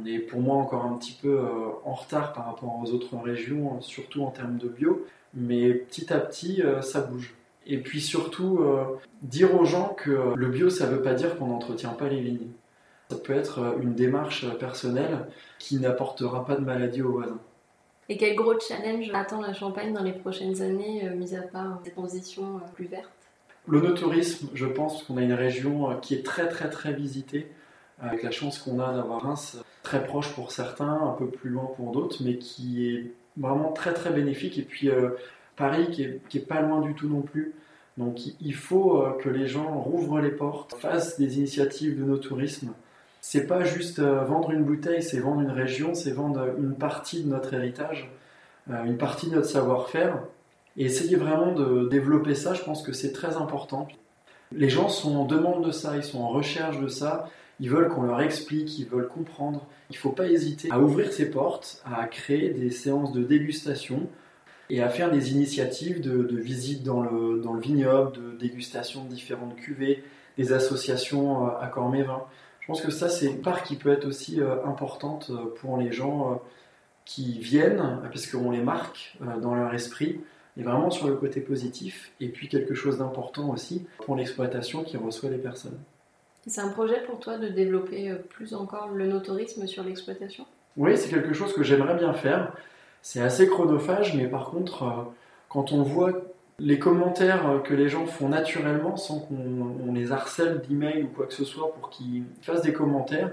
On 0.00 0.04
est 0.06 0.18
pour 0.18 0.40
moi 0.40 0.56
encore 0.56 0.84
un 0.84 0.94
petit 0.94 1.16
peu 1.20 1.28
euh, 1.28 1.68
en 1.84 1.94
retard 1.94 2.32
par 2.32 2.46
rapport 2.46 2.80
aux 2.82 2.90
autres 2.92 3.16
régions, 3.16 3.80
surtout 3.80 4.24
en 4.24 4.30
termes 4.30 4.58
de 4.58 4.68
bio, 4.68 5.06
mais 5.34 5.72
petit 5.72 6.12
à 6.12 6.18
petit, 6.18 6.62
euh, 6.62 6.82
ça 6.82 7.00
bouge. 7.00 7.34
Et 7.66 7.78
puis 7.78 8.00
surtout, 8.00 8.60
dire 9.22 9.54
aux 9.54 9.64
gens 9.64 9.94
que 9.96 10.34
le 10.34 10.48
bio, 10.48 10.68
ça 10.68 10.88
ne 10.88 10.96
veut 10.96 11.02
pas 11.02 11.14
dire 11.14 11.38
qu'on 11.38 11.46
n'entretient 11.46 11.92
pas 11.92 12.08
les 12.08 12.20
lignes. 12.20 12.50
Ça 13.08 13.16
peut 13.16 13.34
être 13.34 13.76
une 13.80 13.94
démarche 13.94 14.52
personnelle 14.58 15.28
qui 15.60 15.76
n'apportera 15.78 16.44
pas 16.44 16.56
de 16.56 16.64
maladie 16.64 17.02
aux 17.02 17.12
voisins. 17.12 17.38
Et 18.08 18.16
quel 18.16 18.34
gros 18.34 18.58
challenge 18.60 19.10
attend 19.14 19.40
la 19.40 19.54
Champagne 19.54 19.92
dans 19.92 20.02
les 20.02 20.12
prochaines 20.12 20.60
années, 20.60 21.08
euh, 21.08 21.14
mis 21.14 21.34
à 21.34 21.42
part 21.42 21.80
des 21.82 21.90
transitions 21.92 22.56
euh, 22.56 22.74
plus 22.74 22.86
vertes? 22.86 23.08
L'onotourisme, 23.68 24.48
je 24.54 24.66
pense 24.66 25.04
qu'on 25.04 25.16
a 25.16 25.22
une 25.22 25.32
région 25.32 25.90
euh, 25.90 25.94
qui 25.94 26.14
est 26.14 26.22
très 26.22 26.48
très 26.48 26.68
très 26.68 26.92
visitée, 26.92 27.50
avec 28.00 28.22
la 28.22 28.30
chance 28.30 28.58
qu'on 28.58 28.80
a 28.80 28.92
d'avoir 28.92 29.22
Reims 29.22 29.56
très 29.82 30.04
proche 30.04 30.34
pour 30.34 30.50
certains, 30.50 30.92
un 30.92 31.12
peu 31.12 31.28
plus 31.28 31.48
loin 31.48 31.70
pour 31.76 31.92
d'autres, 31.92 32.18
mais 32.24 32.36
qui 32.36 32.88
est 32.88 33.12
vraiment 33.36 33.72
très 33.72 33.94
très 33.94 34.10
bénéfique. 34.10 34.58
Et 34.58 34.62
puis 34.62 34.90
Paris 35.56 35.90
qui 35.90 36.02
est, 36.02 36.20
qui 36.28 36.38
est, 36.38 36.46
pas 36.46 36.60
loin 36.60 36.80
du 36.80 36.94
tout 36.94 37.08
non 37.08 37.22
plus. 37.22 37.52
Donc 37.98 38.20
il 38.40 38.54
faut 38.54 39.04
que 39.22 39.28
les 39.28 39.46
gens 39.46 39.78
rouvrent 39.78 40.20
les 40.20 40.30
portes, 40.30 40.74
fassent 40.78 41.18
des 41.18 41.38
initiatives 41.38 41.98
de 41.98 42.04
no 42.04 42.16
tourisme 42.16 42.72
c'est 43.22 43.46
pas 43.46 43.62
juste 43.62 44.00
euh, 44.00 44.24
vendre 44.24 44.50
une 44.50 44.64
bouteille, 44.64 45.02
c'est 45.02 45.20
vendre 45.20 45.40
une 45.40 45.50
région, 45.50 45.94
c'est 45.94 46.10
vendre 46.10 46.56
une 46.58 46.74
partie 46.74 47.22
de 47.22 47.28
notre 47.28 47.54
héritage, 47.54 48.10
euh, 48.68 48.82
une 48.84 48.98
partie 48.98 49.30
de 49.30 49.36
notre 49.36 49.48
savoir-faire. 49.48 50.18
Et 50.76 50.86
essayer 50.86 51.16
vraiment 51.16 51.52
de 51.52 51.88
développer 51.88 52.34
ça, 52.34 52.52
je 52.52 52.62
pense 52.62 52.82
que 52.82 52.92
c'est 52.92 53.12
très 53.12 53.36
important. 53.36 53.86
Les 54.50 54.68
gens 54.68 54.88
sont 54.88 55.14
en 55.14 55.24
demande 55.24 55.64
de 55.64 55.70
ça, 55.70 55.96
ils 55.96 56.02
sont 56.02 56.20
en 56.20 56.30
recherche 56.30 56.80
de 56.80 56.88
ça, 56.88 57.28
ils 57.62 57.70
veulent 57.70 57.88
qu'on 57.88 58.02
leur 58.02 58.20
explique, 58.20 58.76
ils 58.80 58.88
veulent 58.88 59.06
comprendre. 59.06 59.68
Il 59.88 59.92
ne 59.92 59.98
faut 59.98 60.10
pas 60.10 60.26
hésiter 60.26 60.68
à 60.72 60.80
ouvrir 60.80 61.12
ses 61.12 61.30
portes, 61.30 61.80
à 61.84 62.08
créer 62.08 62.50
des 62.50 62.70
séances 62.72 63.12
de 63.12 63.22
dégustation 63.22 64.08
et 64.68 64.82
à 64.82 64.88
faire 64.88 65.12
des 65.12 65.30
initiatives 65.30 66.00
de, 66.00 66.24
de 66.24 66.36
visite 66.38 66.82
dans 66.82 67.02
le, 67.02 67.40
dans 67.40 67.52
le 67.52 67.60
vignoble, 67.60 68.16
de 68.16 68.36
dégustation 68.36 69.04
de 69.04 69.10
différentes 69.10 69.54
cuvées, 69.54 70.02
des 70.36 70.52
associations 70.52 71.46
à 71.46 71.66
euh, 71.66 71.68
Cormévin. 71.68 72.24
Je 72.58 72.66
pense 72.66 72.80
que 72.80 72.90
ça, 72.90 73.08
c'est 73.08 73.26
une 73.26 73.42
part 73.42 73.62
qui 73.62 73.76
peut 73.76 73.92
être 73.92 74.06
aussi 74.06 74.40
euh, 74.40 74.64
importante 74.64 75.30
euh, 75.30 75.54
pour 75.60 75.76
les 75.76 75.92
gens 75.92 76.32
euh, 76.32 76.34
qui 77.04 77.38
viennent, 77.38 78.00
puisqu'on 78.10 78.50
les 78.50 78.62
marque 78.62 79.16
dans 79.40 79.54
leur 79.54 79.72
esprit, 79.72 80.20
et 80.56 80.64
vraiment 80.64 80.90
sur 80.90 81.06
le 81.06 81.14
côté 81.14 81.40
positif, 81.40 82.10
et 82.20 82.28
puis 82.28 82.48
quelque 82.48 82.74
chose 82.74 82.98
d'important 82.98 83.50
aussi 83.50 83.86
pour 84.04 84.16
l'exploitation 84.16 84.82
qui 84.82 84.96
reçoit 84.96 85.30
les 85.30 85.38
personnes. 85.38 85.78
C'est 86.46 86.60
un 86.60 86.68
projet 86.68 87.00
pour 87.06 87.20
toi 87.20 87.38
de 87.38 87.48
développer 87.48 88.12
plus 88.30 88.54
encore 88.54 88.88
le 88.88 89.06
notourisme 89.06 89.66
sur 89.66 89.84
l'exploitation? 89.84 90.44
Oui, 90.76 90.96
c'est 90.96 91.08
quelque 91.08 91.34
chose 91.34 91.52
que 91.52 91.62
j'aimerais 91.62 91.94
bien 91.94 92.12
faire. 92.12 92.52
C'est 93.00 93.20
assez 93.20 93.48
chronophage, 93.48 94.14
mais 94.14 94.26
par 94.26 94.50
contre, 94.50 95.12
quand 95.48 95.72
on 95.72 95.82
voit 95.82 96.12
les 96.58 96.78
commentaires 96.78 97.60
que 97.64 97.74
les 97.74 97.88
gens 97.88 98.06
font 98.06 98.28
naturellement 98.28 98.96
sans 98.96 99.20
qu'on 99.20 99.92
les 99.92 100.12
harcèle 100.12 100.62
d'emails 100.68 101.04
ou 101.04 101.08
quoi 101.08 101.26
que 101.26 101.34
ce 101.34 101.44
soit 101.44 101.72
pour 101.74 101.90
qu'ils 101.90 102.24
fassent 102.42 102.62
des 102.62 102.72
commentaires. 102.72 103.32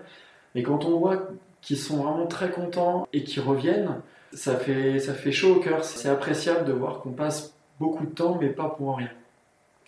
Et 0.55 0.63
quand 0.63 0.85
on 0.85 0.97
voit 0.97 1.29
qu'ils 1.61 1.77
sont 1.77 1.97
vraiment 1.97 2.27
très 2.27 2.49
contents 2.49 3.07
et 3.13 3.23
qu'ils 3.23 3.43
reviennent, 3.43 4.01
ça 4.33 4.55
fait 4.55 5.31
chaud 5.31 5.55
au 5.55 5.59
cœur. 5.59 5.83
C'est 5.83 6.09
appréciable 6.09 6.65
de 6.65 6.73
voir 6.73 7.01
qu'on 7.01 7.11
passe 7.11 7.53
beaucoup 7.79 8.05
de 8.05 8.11
temps 8.11 8.37
mais 8.39 8.49
pas 8.49 8.69
pour 8.69 8.97
rien. 8.97 9.09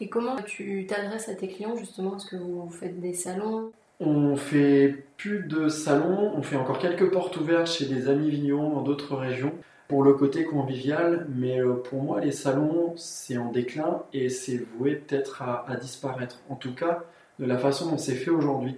Et 0.02 0.10
comment 0.10 0.36
tu 0.36 0.88
t'adresses 0.88 1.30
à 1.30 1.36
tes 1.36 1.48
clients 1.48 1.78
justement? 1.78 2.18
Est-ce 2.18 2.26
que 2.26 2.36
vous 2.36 2.68
faites 2.70 3.00
des 3.00 3.14
salons? 3.14 3.72
On 4.00 4.36
fait 4.36 5.06
plus 5.18 5.44
de 5.44 5.70
salons, 5.70 6.34
on 6.36 6.42
fait 6.42 6.56
encore 6.56 6.80
quelques 6.80 7.12
portes 7.12 7.38
ouvertes 7.38 7.68
chez 7.68 7.86
des 7.86 8.10
amis 8.10 8.32
vignerons 8.32 8.72
dans 8.72 8.82
d'autres 8.82 9.16
régions 9.16 9.54
pour 9.88 10.02
le 10.02 10.14
côté 10.14 10.44
convivial, 10.44 11.28
mais 11.30 11.62
euh, 11.62 11.74
pour 11.74 12.02
moi, 12.02 12.20
les 12.20 12.32
salons, 12.32 12.94
c'est 12.96 13.38
en 13.38 13.52
déclin 13.52 14.02
et 14.12 14.30
c'est 14.30 14.66
voué 14.76 14.96
peut-être 14.96 15.44
à, 15.44 15.76
disparaître. 15.76 16.40
En 16.50 16.56
tout 16.56 16.74
cas, 16.74 17.04
de 17.38 17.46
la 17.46 17.60
façon 17.60 17.92
dont 17.92 18.00
c'est 18.00 18.16
fait 18.16 18.32
aujourd'hui. 18.32 18.78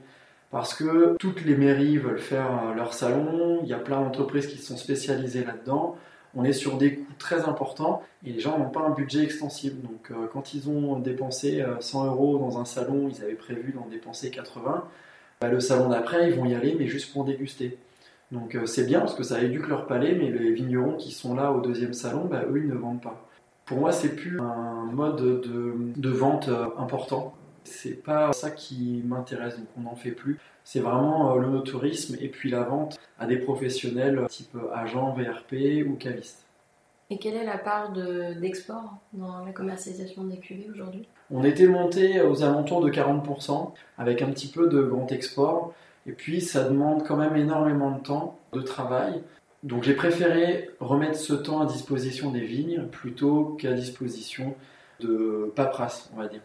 Parce 0.52 0.74
que 0.74 1.16
toutes 1.20 1.46
les 1.46 1.56
mairies 1.56 1.98
veulent 1.98 2.20
faire 2.20 2.48
euh, 2.66 2.74
leur 2.74 2.94
salon, 2.94 3.62
il 3.64 3.70
y 3.70 3.74
a 3.74 3.80
plein 3.80 4.02
d'entreprises 4.02 4.48
qui 4.48 4.58
sont 4.58 4.76
spécialisées 4.76 5.46
là-dedans. 5.46 5.96
On 6.36 6.43
est 6.43 6.54
sur 6.54 6.78
des 6.78 6.96
coûts 6.96 7.13
très 7.19 7.41
importants 7.48 8.02
et 8.26 8.32
les 8.32 8.39
gens 8.39 8.58
n'ont 8.58 8.69
pas 8.69 8.82
un 8.82 8.91
budget 8.91 9.24
extensible. 9.24 9.82
Donc, 9.82 10.12
euh, 10.12 10.28
quand 10.32 10.54
ils 10.54 10.69
ont 10.69 11.00
dépensé 11.00 11.63
100 11.80 12.06
euros 12.08 12.38
dans 12.38 12.60
un 12.60 12.65
salon, 12.65 13.10
ils 13.10 13.24
avaient 13.24 13.34
prévu 13.34 13.72
d'en 13.74 13.88
dépenser 13.88 14.32
80. 14.32 14.84
Bah, 15.41 15.50
le 15.50 15.60
salon 15.60 15.89
d'après, 15.89 16.30
ils 16.30 16.36
vont 16.36 16.46
y 16.46 16.56
aller, 16.56 16.76
mais 16.80 16.88
juste 16.88 17.12
pour 17.12 17.26
déguster. 17.26 17.78
Donc 18.34 18.56
euh, 18.56 18.65
c'est 18.65 18.86
bien 18.86 19.00
parce 19.00 19.13
que 19.13 19.24
ça 19.24 19.41
éduque 19.41 19.67
leur 19.67 19.86
palais, 19.86 20.15
mais 20.15 20.32
les 20.32 20.52
vignerons 20.54 20.96
qui 20.96 21.12
sont 21.12 21.36
là 21.36 21.52
au 21.52 21.62
deuxième 21.62 21.93
salon, 21.93 22.26
bah, 22.26 22.43
eux, 22.50 22.62
ils 22.63 22.69
ne 22.69 22.76
vendent 22.76 23.02
pas. 23.02 23.28
Pour 23.65 23.78
moi, 23.78 23.91
c'est 23.91 24.15
plus 24.15 24.39
un 24.39 24.86
mode 24.91 25.41
de, 25.46 26.10
vente 26.10 26.50
euh, 26.50 26.67
important. 26.78 27.34
C'est 27.63 28.04
pas 28.04 28.34
ça 28.34 28.52
qui 28.52 29.02
m'intéresse, 29.06 29.58
donc 29.58 29.67
on 29.78 29.82
n'en 29.82 29.95
fait 29.95 30.12
plus. 30.12 30.39
C'est 30.63 30.80
vraiment 30.80 31.36
euh, 31.36 31.39
le 31.39 31.62
tourisme 31.62 32.15
et 32.19 32.30
puis 32.30 32.49
la 32.49 32.63
vente 32.63 32.99
à 33.19 33.26
des 33.26 33.38
professionnels 33.38 34.26
type 34.30 34.58
agent, 34.73 35.13
VRP 35.13 35.88
ou 35.88 35.95
caviste. 35.95 36.45
Et 37.10 37.17
quelle 37.17 37.36
est 37.36 37.45
la 37.45 37.58
part 37.58 37.91
d'export 37.91 38.97
dans 39.13 39.45
la 39.45 39.52
commercialisation 39.52 40.23
des 40.23 40.38
cuvées 40.38 40.67
aujourd'hui? 40.71 41.08
On 41.30 41.43
était 41.43 41.67
monté 41.67 42.21
aux 42.21 42.43
alentours 42.43 42.82
de 42.82 42.89
40% 42.89 43.71
avec 43.97 44.21
un 44.21 44.32
petit 44.32 44.47
peu 44.47 44.67
de 44.67 44.82
grand 44.82 45.12
export. 45.12 45.73
Et 46.08 46.12
puis, 46.12 46.41
ça 46.41 46.63
demande 46.63 47.06
quand 47.06 47.17
même 47.17 47.36
énormément 47.36 47.91
de 47.91 48.02
temps, 48.02 48.39
de 48.54 48.62
travail. 48.62 49.21
Donc, 49.63 49.84
j'ai 49.84 49.93
préféré 49.93 50.71
remettre 50.80 51.19
ce 51.19 51.34
temps 51.34 51.62
à 51.62 51.65
disposition 51.65 52.32
des 52.32 52.41
vignes 52.41 52.88
plutôt 52.91 53.58
qu'à 53.60 53.73
disposition 53.73 54.56
de 54.99 55.52
paperasse, 55.56 56.10
on 56.15 56.19
va 56.19 56.28
dire. 56.28 56.41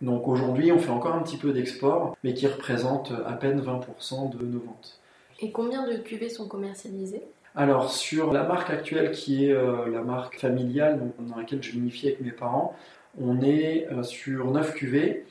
Donc, 0.00 0.28
aujourd'hui, 0.28 0.72
on 0.72 0.78
fait 0.78 0.90
encore 0.90 1.14
un 1.14 1.22
petit 1.22 1.36
peu 1.36 1.52
d'export, 1.52 2.16
mais 2.24 2.34
qui 2.34 2.46
représente 2.46 3.12
à 3.26 3.32
peine 3.32 3.60
20% 3.60 4.36
de 4.36 4.44
nos 4.44 4.60
ventes. 4.60 4.98
Et 5.40 5.50
combien 5.52 5.86
de 5.86 5.96
cuvées 5.96 6.28
sont 6.28 6.48
commercialisées? 6.48 7.22
Alors 7.56 7.90
sur 7.90 8.32
la 8.32 8.44
marque 8.44 8.70
actuelle 8.70 9.10
qui 9.10 9.46
est 9.46 9.52
euh, 9.52 9.90
la 9.90 10.02
marque 10.02 10.38
familiale 10.38 11.00
dans 11.18 11.36
laquelle 11.36 11.60
je 11.60 11.72
vinifie 11.72 12.06
avec 12.06 12.20
mes 12.20 12.30
parents, 12.30 12.76
on 13.18 13.42
est 13.42 13.88
euh, 13.90 14.02
sur 14.02 14.50
9 14.50 14.74
cuvées 14.74 15.24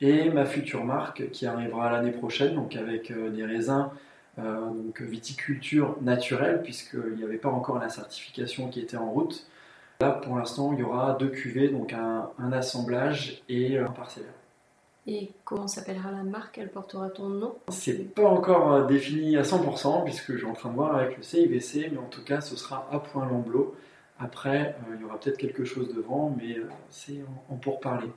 et 0.00 0.28
ma 0.30 0.44
future 0.44 0.84
marque 0.84 1.30
qui 1.30 1.46
arrivera 1.46 1.90
l'année 1.90 2.10
prochaine, 2.10 2.54
donc 2.54 2.76
avec 2.76 3.10
euh, 3.10 3.30
des 3.30 3.44
raisins 3.44 3.88
euh, 4.38 4.60
donc 4.70 5.00
viticulture 5.00 5.96
naturelle, 6.02 6.60
puisqu'il 6.62 7.16
n'y 7.16 7.24
avait 7.24 7.38
pas 7.38 7.48
encore 7.48 7.78
la 7.78 7.88
certification 7.88 8.68
qui 8.68 8.80
était 8.80 8.96
en 8.96 9.10
route. 9.10 9.46
Là, 10.00 10.10
pour 10.10 10.36
l'instant, 10.36 10.72
il 10.72 10.80
y 10.80 10.82
aura 10.82 11.14
deux 11.14 11.28
cuvées, 11.28 11.68
donc 11.68 11.92
un, 11.92 12.52
assemblage 12.52 13.42
et 13.48 13.78
un 13.78 13.90
parcellaire. 13.90 14.32
Et 15.06 15.30
comment 15.44 15.68
s'appellera 15.68 16.10
la 16.10 16.22
marque? 16.22 16.58
Elle 16.58 16.70
portera 16.70 17.10
ton 17.10 17.28
nom? 17.28 17.54
C'est 17.68 18.14
pas 18.14 18.24
encore 18.24 18.72
euh, 18.72 18.86
défini 18.86 19.36
à 19.36 19.42
100%, 19.42 20.04
puisque 20.04 20.32
je 20.32 20.38
suis 20.38 20.46
en 20.46 20.54
train 20.54 20.70
de 20.70 20.74
voir 20.74 20.96
avec 20.96 21.16
le 21.16 21.22
CIVC, 21.22 21.90
mais 21.92 21.98
en 21.98 22.08
tout 22.08 22.24
cas, 22.24 22.40
ce 22.40 22.56
sera 22.56 22.88
à 22.90 22.98
Point 22.98 23.26
Lamblot. 23.26 23.74
Après, 24.18 24.74
il 24.94 25.02
y 25.02 25.04
aura 25.04 25.20
peut-être 25.20 25.36
quelque 25.36 25.64
chose 25.64 25.92
devant, 25.94 26.34
mais 26.38 26.56
c'est 26.90 27.20
en, 27.50 27.54
en 27.54 27.56
pourparler 27.56 28.10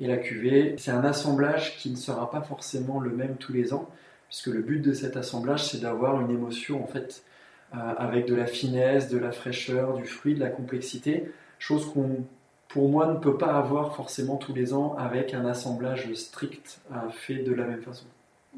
et 0.00 0.06
la 0.06 0.16
cuvée. 0.16 0.74
C'est 0.78 0.90
un 0.90 1.04
assemblage 1.04 1.76
qui 1.78 1.90
ne 1.90 1.96
sera 1.96 2.30
pas 2.30 2.42
forcément 2.42 3.00
le 3.00 3.10
même 3.10 3.36
tous 3.36 3.52
les 3.52 3.72
ans, 3.72 3.88
puisque 4.28 4.48
le 4.48 4.62
but 4.62 4.80
de 4.80 4.92
cet 4.92 5.16
assemblage, 5.16 5.64
c'est 5.64 5.80
d'avoir 5.80 6.20
une 6.20 6.30
émotion 6.30 6.82
en 6.82 6.86
fait 6.86 7.22
euh, 7.22 7.35
avec 7.72 8.26
de 8.26 8.34
la 8.34 8.46
finesse, 8.46 9.08
de 9.08 9.18
la 9.18 9.32
fraîcheur, 9.32 9.94
du 9.94 10.04
fruit, 10.04 10.34
de 10.34 10.40
la 10.40 10.48
complexité, 10.48 11.30
chose 11.58 11.92
qu'on 11.92 12.24
pour 12.68 12.88
moi 12.88 13.06
ne 13.06 13.18
peut 13.18 13.36
pas 13.36 13.54
avoir 13.54 13.94
forcément 13.94 14.36
tous 14.36 14.52
les 14.52 14.74
ans 14.74 14.96
avec 14.98 15.34
un 15.34 15.46
assemblage 15.46 16.12
strict 16.14 16.80
euh, 16.92 17.08
fait 17.10 17.36
de 17.36 17.54
la 17.54 17.64
même 17.64 17.80
façon. 17.80 18.04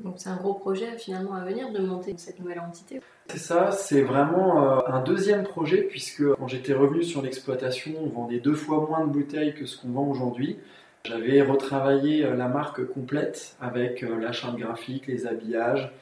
Donc 0.02 0.14
c'est 0.16 0.28
un 0.28 0.36
gros 0.36 0.54
projet 0.54 0.96
finalement 0.96 1.34
à 1.34 1.44
venir 1.44 1.70
de 1.72 1.80
monter 1.80 2.14
cette 2.16 2.38
nouvelle 2.40 2.60
entité. 2.60 3.00
C'est 3.28 3.38
ça, 3.38 3.72
c'est 3.72 4.02
vraiment 4.02 4.86
un 4.86 5.02
deuxième 5.02 5.42
projet 5.42 5.82
puisque 5.82 6.24
quand 6.34 6.48
j'étais 6.48 6.72
revenu 6.72 7.02
sur 7.02 7.20
l'exploitation, 7.20 7.92
on 8.00 8.08
vendait 8.08 8.38
deux 8.38 8.54
fois 8.54 8.86
moins 8.88 9.06
de 9.06 9.12
bouteilles 9.12 9.54
que 9.54 9.66
ce 9.66 9.80
qu'on 9.80 9.88
vend 9.88 10.08
aujourd'hui. 10.08 10.56
J'avais 11.04 11.42
retravaillé 11.42 12.22
la 12.22 12.48
marque 12.48 12.84
complète 12.86 13.56
avec 13.60 14.02
la 14.02 14.32
charte 14.32 14.56
graphique, 14.56 15.08
les 15.08 15.26
habillages, 15.26 15.92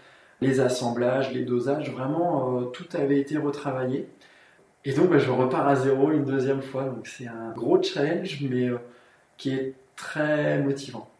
les 0.40 0.61
assemblages, 0.61 1.33
les 1.33 1.42
dosages, 1.42 1.90
vraiment 1.90 2.62
tout 2.64 2.88
avait 2.94 3.18
été 3.18 3.38
retravaillé. 3.38 4.07
Et 4.87 4.92
donc, 4.92 5.11
bah, 5.11 5.18
je 5.18 5.31
repars 5.31 5.66
à 5.66 5.75
zéro 5.75 6.12
une 6.12 6.25
deuxième 6.25 6.62
fois. 6.62 6.85
Donc, 6.85 7.09
c'est 7.09 7.27
un 7.27 7.51
gros 7.51 7.83
challenge, 7.83 8.38
mais 8.49 8.68
euh, 8.68 8.79
qui 9.37 9.51
est 9.51 9.75
très 9.96 10.62
motivant. 10.62 11.11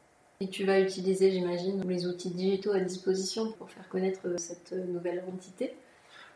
Et 0.41 0.47
tu 0.47 0.65
vas 0.65 0.79
utiliser, 0.79 1.33
j'imagine, 1.33 1.83
les 1.85 2.07
outils 2.07 2.31
digitaux 2.31 2.71
à 2.71 2.79
disposition 2.79 3.51
pour 3.59 3.69
faire 3.69 3.89
connaître 3.89 4.21
euh, 4.25 4.37
cette 4.39 4.73
euh, 4.73 4.85
nouvelle 4.87 5.25
entité? 5.35 5.75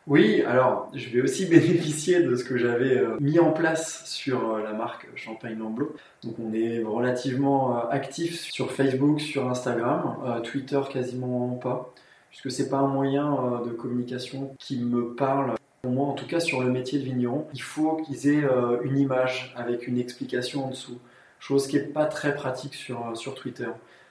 Oui, 0.09 0.43
alors 0.43 0.91
je 0.93 1.09
vais 1.11 1.21
aussi 1.21 1.47
bénéficier 1.51 2.21
de 2.21 2.35
ce 2.35 2.43
que 2.43 2.59
j'avais 2.59 3.01
mis 3.21 3.39
en 3.39 3.53
place 3.53 4.05
sur 4.07 4.59
la 4.59 4.73
marque 4.73 5.07
Champagne 5.15 5.57
Lamblot. 5.57 5.95
Donc 6.25 6.35
on 6.41 6.53
est 6.53 6.83
relativement 6.83 7.89
actif 7.91 8.41
sur 8.41 8.73
Facebook, 8.73 9.21
sur 9.21 9.49
Instagram, 9.49 10.41
Twitter 10.43 10.81
quasiment 10.91 11.51
pas, 11.63 11.95
puisque 12.31 12.51
c'est 12.51 12.69
pas 12.69 12.79
un 12.79 12.89
moyen 12.89 13.61
de 13.67 13.71
communication 13.71 14.55
qui 14.59 14.79
me 14.79 15.15
parle 15.15 15.55
pour 15.83 15.93
moi, 15.93 16.09
en 16.09 16.13
tout 16.13 16.27
cas, 16.27 16.41
sur 16.41 16.63
le 16.63 16.71
métier 16.71 16.99
de 16.99 17.05
vigneron, 17.05 17.47
il 17.55 17.63
faut 17.63 17.97
qu'ils 17.97 18.29
aient 18.29 18.45
euh, 18.45 18.83
une 18.83 18.99
image 18.99 19.55
avec 19.57 19.87
une 19.87 19.99
explication 19.99 20.67
en 20.67 20.71
dessous. 20.71 20.99
Chose 21.39 21.67
qui 21.67 21.77
n'est 21.77 21.85
pas 21.85 22.05
très 22.05 22.35
pratique 22.35 22.75
sur, 22.75 23.09
euh, 23.09 23.15
sur 23.15 23.35
Twitter. 23.35 23.69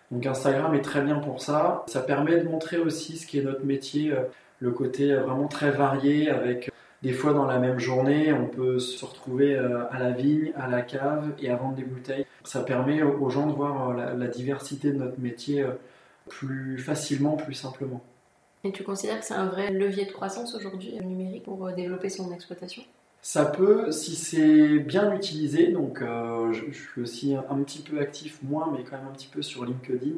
Donc 0.10 0.26
Instagram 0.26 0.74
est 0.74 0.82
très 0.82 1.02
bien 1.02 1.20
pour 1.20 1.42
ça. 1.42 1.84
Ça 1.88 2.02
permet 2.02 2.40
de 2.40 2.50
montrer 2.50 2.80
aussi 2.80 3.18
ce 3.18 3.28
qui 3.28 3.38
est 3.38 3.44
notre 3.44 3.66
métier, 3.66 4.12
euh, 4.12 4.24
le 4.60 4.72
côté 4.72 5.14
vraiment 5.14 5.48
très 5.48 5.70
varié 5.70 6.32
avec 6.32 6.72
des 7.04 7.14
fois 7.14 7.34
dans 7.34 7.46
la 7.46 7.60
même 7.60 7.80
journée, 7.80 8.34
on 8.34 8.48
peut 8.48 8.80
se 8.80 9.06
retrouver 9.06 9.56
à 9.56 10.00
la 10.00 10.12
vigne, 10.12 10.52
à 10.58 10.68
la 10.68 10.82
cave 10.82 11.32
et 11.40 11.50
à 11.50 11.56
vendre 11.56 11.76
des 11.76 11.84
bouteilles. 11.84 12.26
Ça 12.44 12.60
permet 12.60 13.02
aux 13.04 13.30
gens 13.30 13.48
de 13.48 13.54
voir 13.54 13.94
la 13.94 14.28
diversité 14.28 14.92
de 14.92 14.98
notre 14.98 15.18
métier 15.18 15.66
plus 16.30 16.78
facilement, 16.78 17.36
plus 17.36 17.54
simplement. 17.54 18.02
Et 18.64 18.72
tu 18.72 18.84
considères 18.84 19.20
que 19.20 19.26
c'est 19.26 19.34
un 19.34 19.48
vrai 19.48 19.72
levier 19.72 20.06
de 20.06 20.12
croissance 20.12 20.56
aujourd'hui 20.56 20.96
le 20.98 21.06
numérique 21.06 21.44
pour 21.44 21.66
euh, 21.66 21.74
développer 21.74 22.10
son 22.10 22.32
exploitation? 22.34 22.84
Ça 23.22 23.46
peut, 23.46 23.92
si 23.92 24.16
c'est 24.16 24.80
bien 24.80 25.14
utilisé, 25.14 25.68
donc 25.68 26.02
euh, 26.02 26.54
je, 26.54 26.72
suis 26.72 27.02
aussi 27.02 27.36
un, 27.36 27.56
petit 27.64 27.82
peu 27.82 28.00
actif, 28.00 28.42
moins, 28.44 28.72
mais 28.72 28.84
quand 28.84 28.98
même 28.98 29.08
un 29.08 29.14
petit 29.14 29.28
peu 29.28 29.42
sur 29.42 29.66
LinkedIn. 29.66 30.16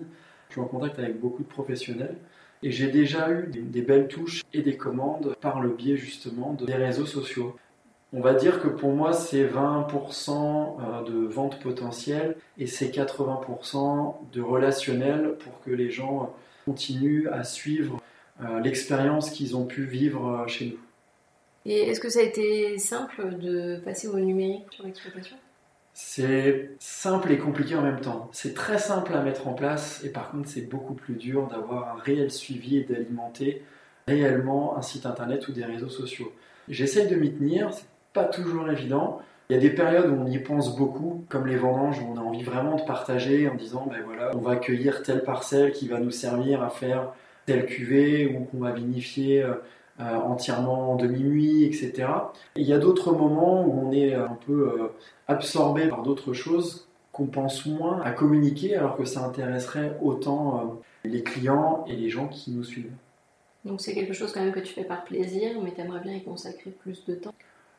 Je 0.50 0.54
suis 0.54 0.62
en 0.62 0.65
contact 0.65 1.00
avec 1.00 1.19
beaucoup 1.19 1.43
de 1.43 1.47
professionnels 1.47 2.15
et 2.62 2.71
j'ai 2.71 2.91
déjà 2.91 3.32
eu 3.32 3.47
des, 3.47 3.82
belles 3.82 4.08
touches 4.08 4.43
et 4.54 4.62
des 4.62 4.78
commandes 4.78 5.36
par 5.41 5.62
le 5.62 5.69
biais 5.69 5.97
justement 5.97 6.54
des 6.54 6.74
réseaux 6.74 7.08
sociaux. 7.08 7.56
On 8.13 8.19
va 8.19 8.34
dire 8.34 8.62
que 8.62 8.67
pour 8.67 8.91
moi, 8.91 9.13
c'est 9.13 9.45
20% 9.45 10.30
euh, 10.30 11.04
de 11.04 11.28
vente 11.28 11.60
potentielle 11.62 12.36
et 12.58 12.67
c'est 12.67 12.89
80% 12.89 14.15
de 14.34 14.41
relationnel 14.41 15.36
pour 15.39 15.62
que 15.62 15.71
les 15.71 15.89
gens 15.89 16.36
continuent 16.65 17.30
à 17.30 17.45
suivre 17.45 18.02
euh, 18.41 18.60
l'expérience 18.60 19.30
qu'ils 19.30 19.56
ont 19.56 19.65
pu 19.65 19.86
vivre 19.86 20.28
euh, 20.28 20.47
chez 20.47 20.65
nous. 20.65 20.80
Et 21.65 21.89
est-ce 21.89 22.02
que 22.02 22.10
ça 22.10 22.19
a 22.19 22.24
été 22.24 22.78
simple 22.80 23.38
de 23.38 23.80
passer 23.86 24.10
au 24.10 24.19
numérique 24.19 24.65
sur 24.71 24.86
l'exploitation? 24.86 25.38
C'est 25.93 26.71
simple 26.80 27.32
et 27.32 27.38
compliqué 27.38 27.76
en 27.76 27.82
même 27.82 28.02
temps. 28.02 28.30
C'est 28.34 28.54
très 28.54 28.80
simple 28.80 29.13
à 29.13 29.21
mettre 29.21 29.47
en 29.47 29.54
place 29.54 30.04
et 30.04 30.10
par 30.10 30.32
contre 30.32 30.50
c'est 30.50 30.67
beaucoup 30.67 30.95
plus 30.95 31.15
dur 31.15 31.47
d'avoir 31.47 31.95
un 31.95 32.00
réel 32.00 32.32
suivi 32.32 32.78
et 32.78 32.84
d'alimenter 32.84 33.63
réellement 34.08 34.78
un 34.78 34.82
site 34.82 35.06
internet 35.06 35.47
ou 35.47 35.52
des 35.52 35.65
réseaux 35.65 35.89
sociaux. 35.89 36.34
J'essaye 36.67 37.08
de 37.08 37.15
m'y 37.15 37.32
tenir, 37.32 37.74
c'est 37.74 37.90
pas 38.13 38.26
toujours 38.26 38.69
évident. 38.69 39.21
Il 39.50 39.56
y 39.56 39.58
a 39.58 39.60
des 39.60 39.69
périodes 39.69 40.10
où 40.10 40.15
on 40.15 40.28
y 40.28 40.39
pense 40.39 40.78
beaucoup, 40.78 41.26
comme 41.28 41.45
les 41.47 41.58
vendanges, 41.58 42.00
où 42.00 42.06
on 42.13 42.17
a 42.17 42.21
envie 42.21 42.43
vraiment 42.43 42.76
de 42.76 42.84
partager 42.84 43.50
en 43.50 43.56
disant 43.56 43.86
ben 43.89 44.02
voilà, 44.06 44.32
on 44.34 44.39
va 44.39 44.52
accueillir 44.52 45.04
telle 45.04 45.24
parcelle 45.24 45.74
qui 45.74 45.88
va 45.88 46.00
nous 46.00 46.12
servir 46.12 46.63
à 46.63 46.69
faire 46.69 47.13
telle 47.45 47.65
cuvée 47.65 48.28
ou 48.28 48.45
qu'on 48.45 48.60
va 48.60 48.71
vinifier 48.71 49.43
euh, 49.43 49.56
euh, 50.00 50.15
entièrement 50.15 50.93
en 50.93 50.95
demi-muit, 50.95 51.65
etc. 51.65 52.08
il 52.56 52.65
y 52.65 52.74
a 52.74 52.78
d'autres 52.78 53.12
moments 53.12 53.65
où 53.65 53.88
on 53.88 53.91
est 53.91 54.13
un 54.13 54.38
peu 54.45 54.69
euh, 54.69 54.88
absorbé 55.28 55.89
par 55.89 56.02
d'autres 56.04 56.34
choses 56.34 56.88
qu'on 57.12 57.28
pense 57.28 57.65
moins 57.65 58.02
à 58.04 58.12
communiquer 58.12 58.78
alors 58.78 58.95
que 58.95 59.04
ça 59.04 59.26
intéresserait 59.26 59.97
autant 60.02 60.82
les 61.04 61.24
clients 61.24 61.84
et 61.89 61.95
les 61.97 62.10
gens 62.10 62.30
qui 62.30 62.52
nous 62.52 62.63
suivent. 62.63 62.93
Donc 63.65 63.82
c'est 63.82 63.93
quelque 63.93 64.13
chose 64.13 64.32
quand 64.32 64.39
même 64.39 64.54
que 64.54 64.62
tu 64.62 64.74
fais 64.74 64.86
par 64.86 65.04
plaisir, 65.04 65.60
mais 65.62 65.74
tu 65.74 65.82
aimerais 65.82 66.00
bien 66.00 66.13
y 66.13 66.24
consacrer 66.24 66.71
plus 66.71 67.04
de 67.06 67.15
temps 67.15 67.34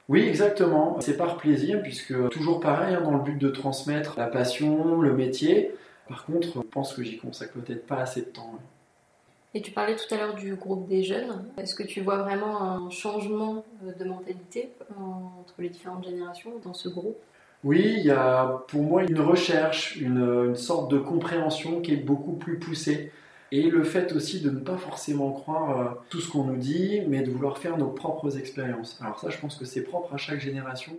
oui, 0.09 0.23
exactement. 0.23 1.01
C'est 1.01 1.17
par 1.17 1.37
plaisir, 1.37 1.81
puisque 1.83 2.29
toujours 2.31 2.61
pareil, 2.61 2.95
hein, 2.95 3.01
dans 3.03 3.12
le 3.12 3.23
but 3.23 3.38
de 3.38 3.49
transmettre 3.49 4.19
la 4.19 4.27
passion, 4.27 5.01
le 5.01 5.15
métier. 5.15 5.75
Par 6.09 6.25
contre, 6.27 6.49
je 6.55 6.61
pense 6.61 6.95
que 6.95 7.03
j'y 7.03 7.19
consacre 7.19 7.55
peut-être 7.55 7.87
pas 7.87 7.99
assez 7.99 8.21
de 8.21 8.27
temps. 8.27 8.59
Et 9.55 9.61
tu 9.61 9.71
parlais 9.71 9.97
tout 9.97 10.12
à 10.15 10.17
l'heure 10.17 10.35
du 10.35 10.55
groupe 10.55 10.88
des 10.88 11.03
jeunes. 11.03 11.45
Est-ce 11.59 11.75
que 11.75 11.83
tu 11.83 12.01
vois 12.01 12.19
vraiment 12.19 12.62
un 12.62 12.91
changement 12.91 13.65
euh, 13.85 13.93
de 13.93 14.05
mentalité 14.05 14.71
entre 14.99 15.55
les 15.59 15.69
différentes 15.69 16.05
générations 16.05 16.53
dans 16.65 16.73
ce 16.73 16.88
groupe? 16.88 17.19
Oui, 17.65 17.95
il 17.99 18.05
y 18.05 18.11
a 18.11 18.65
pour 18.69 18.83
moi 18.83 19.05
une 19.05 19.21
recherche, 19.21 19.97
une, 19.97 20.57
sorte 20.57 20.91
de 20.91 20.99
compréhension 20.99 21.81
qui 21.81 21.93
est 21.93 21.97
beaucoup 21.97 22.33
plus 22.33 22.59
poussée. 22.59 23.12
Et 23.53 23.69
le 23.69 23.85
fait 23.85 24.15
aussi 24.15 24.41
de 24.41 24.49
ne 24.49 24.61
pas 24.61 24.79
forcément 24.79 25.31
croire 25.31 25.79
euh, 25.79 25.91
tout 26.09 26.21
ce 26.21 26.31
qu'on 26.31 26.45
nous 26.45 26.57
dit, 26.57 27.03
mais 27.07 27.21
de 27.21 27.31
vouloir 27.31 27.59
faire 27.59 27.77
nos 27.77 27.91
propres 27.91 28.38
expériences. 28.38 28.99
Alors 29.03 29.21
ça, 29.21 29.29
je 29.29 29.37
pense 29.37 29.57
que 29.57 29.67
c'est 29.67 29.83
propre 29.83 30.15
à 30.15 30.17
chaque 30.17 30.41
génération. 30.41 30.93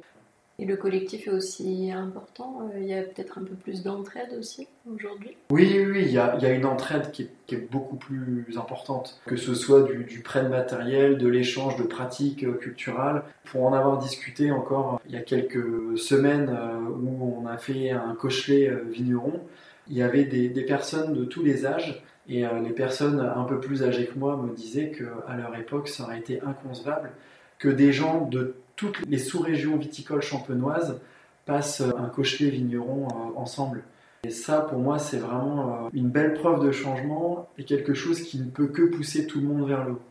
Et 0.60 0.66
le 0.66 0.78
collectif 0.78 1.28
est 1.28 1.32
aussi 1.32 1.92
important 1.92 2.70
euh, 2.76 2.80
Il 2.80 2.86
y 2.86 2.94
a 2.94 3.02
peut-être 3.02 3.40
un 3.40 3.44
peu 3.44 3.56
plus 3.56 3.82
d'entraide 3.82 4.38
aussi 4.38 4.68
aujourd'hui? 4.88 5.36
Oui, 5.50 5.84
oui, 5.84 6.04
il 6.06 6.12
y 6.12 6.20
a, 6.20 6.54
une 6.54 6.68
entraide 6.68 7.10
qui 7.12 7.24
est, 7.24 7.72
beaucoup 7.72 7.96
plus 7.96 8.46
importante, 8.56 9.20
que 9.26 9.36
ce 9.36 9.56
soit 9.56 9.82
du, 9.82 10.20
prêt 10.20 10.44
de 10.44 10.50
matériel, 10.50 11.18
de 11.18 11.28
l'échange 11.28 11.76
de 11.78 11.84
pratiques 11.84 12.44
euh, 12.44 12.54
culturelles. 12.54 13.24
Pour 13.46 13.66
en 13.66 13.74
avoir 13.74 13.98
discuté 13.98 14.52
encore 14.52 15.02
il 15.08 15.14
y 15.16 15.18
a 15.18 15.22
quelques 15.22 15.98
semaines 15.98 16.56
où 17.02 17.36
on 17.42 17.48
a 17.48 17.58
fait 17.58 17.90
un 17.90 18.14
cochelet 18.14 18.72
vigneron, 18.92 19.42
il 19.90 19.98
y 19.98 20.02
avait 20.02 20.26
des, 20.26 20.50
personnes 20.64 21.14
de 21.14 21.26
tous 21.26 21.44
les 21.44 21.66
âges 21.66 22.04
et 22.30 22.46
les 22.64 22.70
personnes 22.70 23.20
un 23.20 23.44
peu 23.44 23.60
plus 23.60 23.84
âgées 23.84 24.06
que 24.06 24.18
moi 24.18 24.38
me 24.38 24.56
disaient 24.56 24.92
qu'à 24.92 25.36
leur 25.36 25.56
époque, 25.58 25.90
ça 25.90 26.04
aurait 26.04 26.20
été 26.20 26.42
inconcevable 26.42 27.12
que 27.60 27.70
des 27.70 27.92
gens 27.92 28.26
de 28.26 28.56
toutes 28.76 29.06
les 29.08 29.18
sous-régions 29.18 29.78
viticoles 29.78 30.22
champenoises 30.22 31.00
passent 31.46 31.82
un 31.82 32.10
cochelet 32.10 32.50
vigneron 32.50 33.08
euh, 33.08 33.40
ensemble. 33.40 33.84
Et 34.24 34.32
ça, 34.32 34.62
pour 34.62 34.80
moi, 34.80 35.00
c'est 35.00 35.18
vraiment 35.18 35.86
euh, 35.86 35.90
une 35.94 36.10
belle 36.10 36.34
preuve 36.34 36.66
de 36.66 36.72
changement 36.72 37.50
et 37.58 37.66
quelque 37.66 37.94
chose 37.94 38.22
qui 38.22 38.40
ne 38.40 38.50
peut 38.50 38.68
que 38.68 38.84
pousser 38.84 39.28
tout 39.28 39.40
le 39.40 39.48
monde 39.48 39.68
vers 39.68 39.86
le 39.86 39.94
haut. 39.94 40.02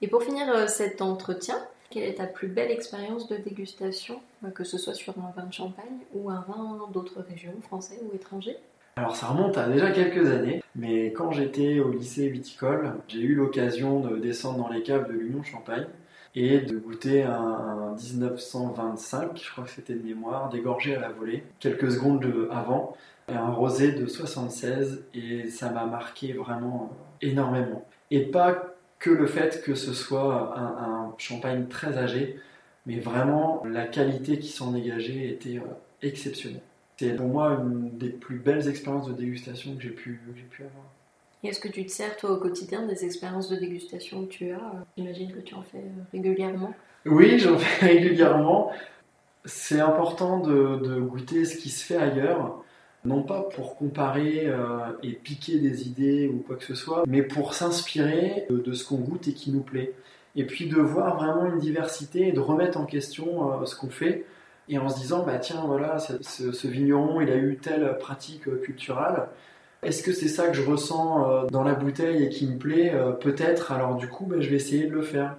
Et 0.00 0.08
pour 0.08 0.22
finir 0.22 0.48
euh, 0.50 0.66
cet 0.66 1.02
entretien, 1.02 1.56
quelle 1.90 2.04
est 2.04 2.14
ta 2.14 2.26
plus 2.26 2.48
belle 2.48 2.70
expérience 2.70 3.28
de 3.28 3.36
dégustation, 3.36 4.20
que 4.54 4.64
ce 4.64 4.78
soit 4.78 4.94
sur 4.94 5.14
un 5.18 5.32
vin 5.36 5.46
de 5.46 5.52
Champagne 5.52 5.98
ou 6.14 6.30
un 6.30 6.44
vin 6.48 6.80
d'autres 6.92 7.20
régions, 7.20 7.54
français 7.62 8.00
ou 8.02 8.14
étrangers 8.14 8.56
alors 8.96 9.16
ça 9.16 9.26
remonte 9.26 9.58
à 9.58 9.68
déjà 9.68 9.90
quelques 9.90 10.30
années, 10.30 10.62
mais 10.76 11.12
quand 11.12 11.32
j'étais 11.32 11.80
au 11.80 11.90
lycée 11.90 12.28
viticole, 12.28 12.94
j'ai 13.08 13.20
eu 13.20 13.34
l'occasion 13.34 14.00
de 14.00 14.16
descendre 14.18 14.58
dans 14.58 14.68
les 14.68 14.82
caves 14.82 15.08
de 15.08 15.14
l'Union 15.14 15.42
Champagne 15.42 15.86
et 16.36 16.60
de 16.60 16.78
goûter 16.78 17.22
un, 17.22 17.94
1925, 17.96 19.40
je 19.40 19.50
crois 19.50 19.64
que 19.64 19.70
c'était 19.70 19.94
de 19.94 20.02
mémoire, 20.02 20.48
dégorgé 20.48 20.96
à 20.96 21.00
la 21.00 21.10
volée, 21.10 21.44
quelques 21.60 21.92
secondes 21.92 22.24
avant, 22.50 22.96
un 23.28 23.50
rosé 23.50 23.92
de 23.92 24.06
76, 24.06 25.04
et 25.14 25.48
ça 25.48 25.70
m'a 25.70 25.86
marqué 25.86 26.32
vraiment 26.32 26.90
énormément. 27.22 27.86
Et 28.10 28.20
pas 28.20 28.74
que 28.98 29.10
le 29.10 29.26
fait 29.26 29.62
que 29.62 29.74
ce 29.74 29.92
soit 29.92 30.58
un, 30.58 31.14
champagne 31.18 31.66
très 31.68 31.98
âgé, 31.98 32.40
mais 32.86 32.98
vraiment 32.98 33.62
la 33.64 33.86
qualité 33.86 34.38
qui 34.38 34.48
s'en 34.48 34.72
dégageait 34.72 35.28
était 35.28 35.58
euh, 35.58 35.74
exceptionnelle. 36.02 36.60
C'est 36.96 37.16
pour 37.16 37.26
moi 37.26 37.58
une 37.60 37.98
des 37.98 38.10
plus 38.10 38.38
belles 38.38 38.68
expériences 38.68 39.08
de 39.08 39.14
dégustation 39.14 39.74
que 39.74 39.82
j'ai 39.82 39.90
pu, 39.90 40.20
pu 40.50 40.62
avoir 40.62 40.84
est-ce 41.48 41.60
que 41.60 41.68
tu 41.68 41.84
te 41.84 41.92
sers, 41.92 42.16
toi, 42.16 42.30
au 42.32 42.36
quotidien 42.36 42.86
des 42.86 43.04
expériences 43.04 43.48
de 43.48 43.56
dégustation 43.56 44.24
que 44.24 44.30
tu 44.30 44.50
as 44.52 44.84
J'imagine 44.96 45.32
que 45.32 45.40
tu 45.40 45.54
en 45.54 45.62
fais 45.62 45.78
euh, 45.78 46.02
régulièrement? 46.12 46.72
Oui, 47.06 47.38
j'en 47.38 47.58
fais 47.58 47.86
régulièrement. 47.86 48.72
C'est 49.44 49.80
important 49.80 50.38
de, 50.40 51.00
goûter 51.00 51.44
ce 51.44 51.56
qui 51.56 51.68
se 51.68 51.84
fait 51.84 51.96
ailleurs, 51.96 52.64
non 53.04 53.22
pas 53.22 53.42
pour 53.42 53.76
comparer 53.76 54.44
euh, 54.46 54.78
et 55.02 55.12
piquer 55.12 55.58
des 55.58 55.86
idées 55.86 56.28
ou 56.28 56.38
quoi 56.38 56.56
que 56.56 56.64
ce 56.64 56.74
soit, 56.74 57.04
mais 57.06 57.22
pour 57.22 57.52
s'inspirer 57.52 58.46
de, 58.48 58.72
ce 58.72 58.86
qu'on 58.86 58.96
goûte 58.96 59.28
et 59.28 59.34
qui 59.34 59.50
nous 59.50 59.60
plaît. 59.60 59.92
Et 60.36 60.46
puis 60.46 60.66
de 60.66 60.80
voir 60.80 61.16
vraiment 61.16 61.46
une 61.46 61.58
diversité 61.58 62.28
et 62.28 62.32
de 62.32 62.40
remettre 62.40 62.78
en 62.78 62.86
question 62.86 63.52
euh, 63.52 63.66
ce 63.66 63.76
qu'on 63.76 63.90
fait 63.90 64.24
et 64.68 64.78
en 64.78 64.88
se 64.88 64.98
disant 64.98 65.24
bah 65.24 65.38
tiens 65.38 65.62
voilà 65.66 65.98
ce 65.98 66.66
vigneron 66.66 67.20
il 67.20 67.30
a 67.30 67.36
eu 67.36 67.58
telle 67.58 67.96
pratique 67.98 68.44
culturelle 68.62 69.26
Est-ce 69.84 70.02
que 70.02 70.12
c'est 70.12 70.28
ça 70.28 70.48
que 70.48 70.54
je 70.54 70.62
ressens 70.62 71.30
euh, 71.30 71.46
dans 71.46 71.62
la 71.62 71.74
bouteille 71.74 72.24
et 72.24 72.28
qui 72.30 72.46
me 72.46 72.56
plaît 72.56 72.92
euh, 72.94 73.12
Peut-être. 73.12 73.70
Alors 73.70 73.96
du 73.96 74.08
coup, 74.08 74.24
bah, 74.24 74.36
je 74.40 74.48
vais 74.48 74.56
essayer 74.56 74.86
de 74.86 74.92
le 74.92 75.02
faire. 75.02 75.36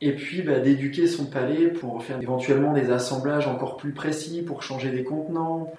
Et 0.00 0.14
puis 0.14 0.42
bah, 0.42 0.58
d'éduquer 0.58 1.06
son 1.06 1.26
palais 1.26 1.68
pour 1.68 2.02
faire 2.02 2.20
éventuellement 2.20 2.72
des 2.74 2.90
assemblages 2.90 3.46
encore 3.46 3.76
plus 3.76 3.92
précis, 3.92 4.42
pour 4.42 4.62
changer 4.62 4.90
des 4.90 5.04
contenants. 5.04 5.72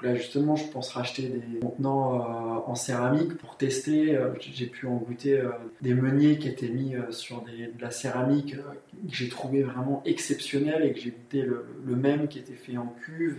Donc 0.00 0.10
là 0.10 0.14
justement, 0.14 0.56
je 0.56 0.64
pense 0.64 0.90
racheter 0.90 1.28
des 1.28 1.60
contenants 1.60 2.14
euh, 2.14 2.60
en 2.66 2.74
céramique 2.74 3.36
pour 3.36 3.56
tester. 3.56 4.18
J'ai 4.40 4.66
pu 4.66 4.86
en 4.86 4.96
goûter 4.96 5.42
des 5.82 5.92
meuniers 5.92 6.38
qui 6.38 6.48
étaient 6.48 6.68
mis 6.68 6.94
sur 7.10 7.42
de 7.42 7.82
la 7.82 7.90
céramique 7.90 8.56
que 8.56 8.62
j'ai 9.08 9.28
trouvé 9.28 9.62
vraiment 9.62 10.02
exceptionnel 10.06 10.84
et 10.84 10.92
que 10.92 11.00
j'ai 11.00 11.10
goûté 11.10 11.42
le, 11.42 11.96
même 11.96 12.28
qui 12.28 12.38
était 12.38 12.54
fait 12.54 12.78
en 12.78 12.94
cuve 13.04 13.38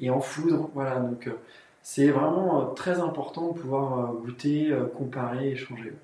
et 0.00 0.10
en, 0.10 0.20
foudre. 0.20 0.70
Voilà, 0.74 0.98
donc 0.98 1.28
c'est 1.90 2.08
vraiment 2.08 2.60
euh, 2.60 2.74
très 2.74 3.00
important 3.00 3.48
de 3.52 3.58
pouvoir 3.58 3.98
euh, 3.98 4.12
goûter, 4.18 4.70
euh, 4.70 4.84
comparer, 4.84 5.52
échanger. 5.52 5.94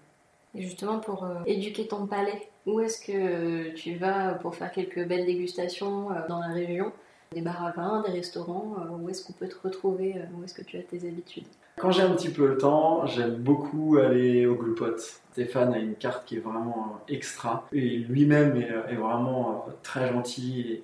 Et 0.55 0.63
justement, 0.63 0.99
pour 0.99 1.29
éduquer 1.45 1.87
ton 1.87 2.07
palais, 2.07 2.49
où 2.65 2.81
est-ce 2.81 3.05
que 3.05 3.75
tu 3.75 3.97
vas 3.97 4.33
pour 4.35 4.55
faire 4.55 4.73
quelques 4.73 5.07
belles 5.07 5.27
dégustations 5.27 6.09
dans 6.29 6.39
la 6.39 6.55
région? 6.55 6.91
Des 7.35 7.41
bars 7.41 8.03
des 8.07 8.13
restaurants 8.13 8.77
Où 9.01 9.09
est-ce 9.09 9.25
qu'on 9.25 9.33
peut 9.33 9.49
te 9.49 9.57
retrouver 9.63 10.15
Où 10.39 10.45
est-ce 10.45 10.55
que 10.55 10.63
tu 10.63 10.77
as 10.77 10.83
tes 10.83 11.07
habitudes? 11.09 11.47
Quand 11.77 11.91
j'ai 11.91 12.03
un 12.03 12.11
petit 12.11 12.31
peu 12.31 12.47
le 12.47 12.57
temps, 12.57 13.05
j'aime 13.07 13.35
beaucoup 13.35 13.99
aller 13.99 14.47
au 14.47 14.55
Gloupot. 14.55 14.97
Stéphane 15.33 15.75
a 15.75 15.79
une 15.79 15.95
carte 15.95 16.25
qui 16.25 16.37
est 16.37 16.41
vraiment 16.41 17.01
extra. 17.09 17.67
Et 17.73 17.99
lui-même 17.99 18.57
est, 18.57 18.95
vraiment 18.95 19.67
très 19.83 20.13
gentil. 20.13 20.83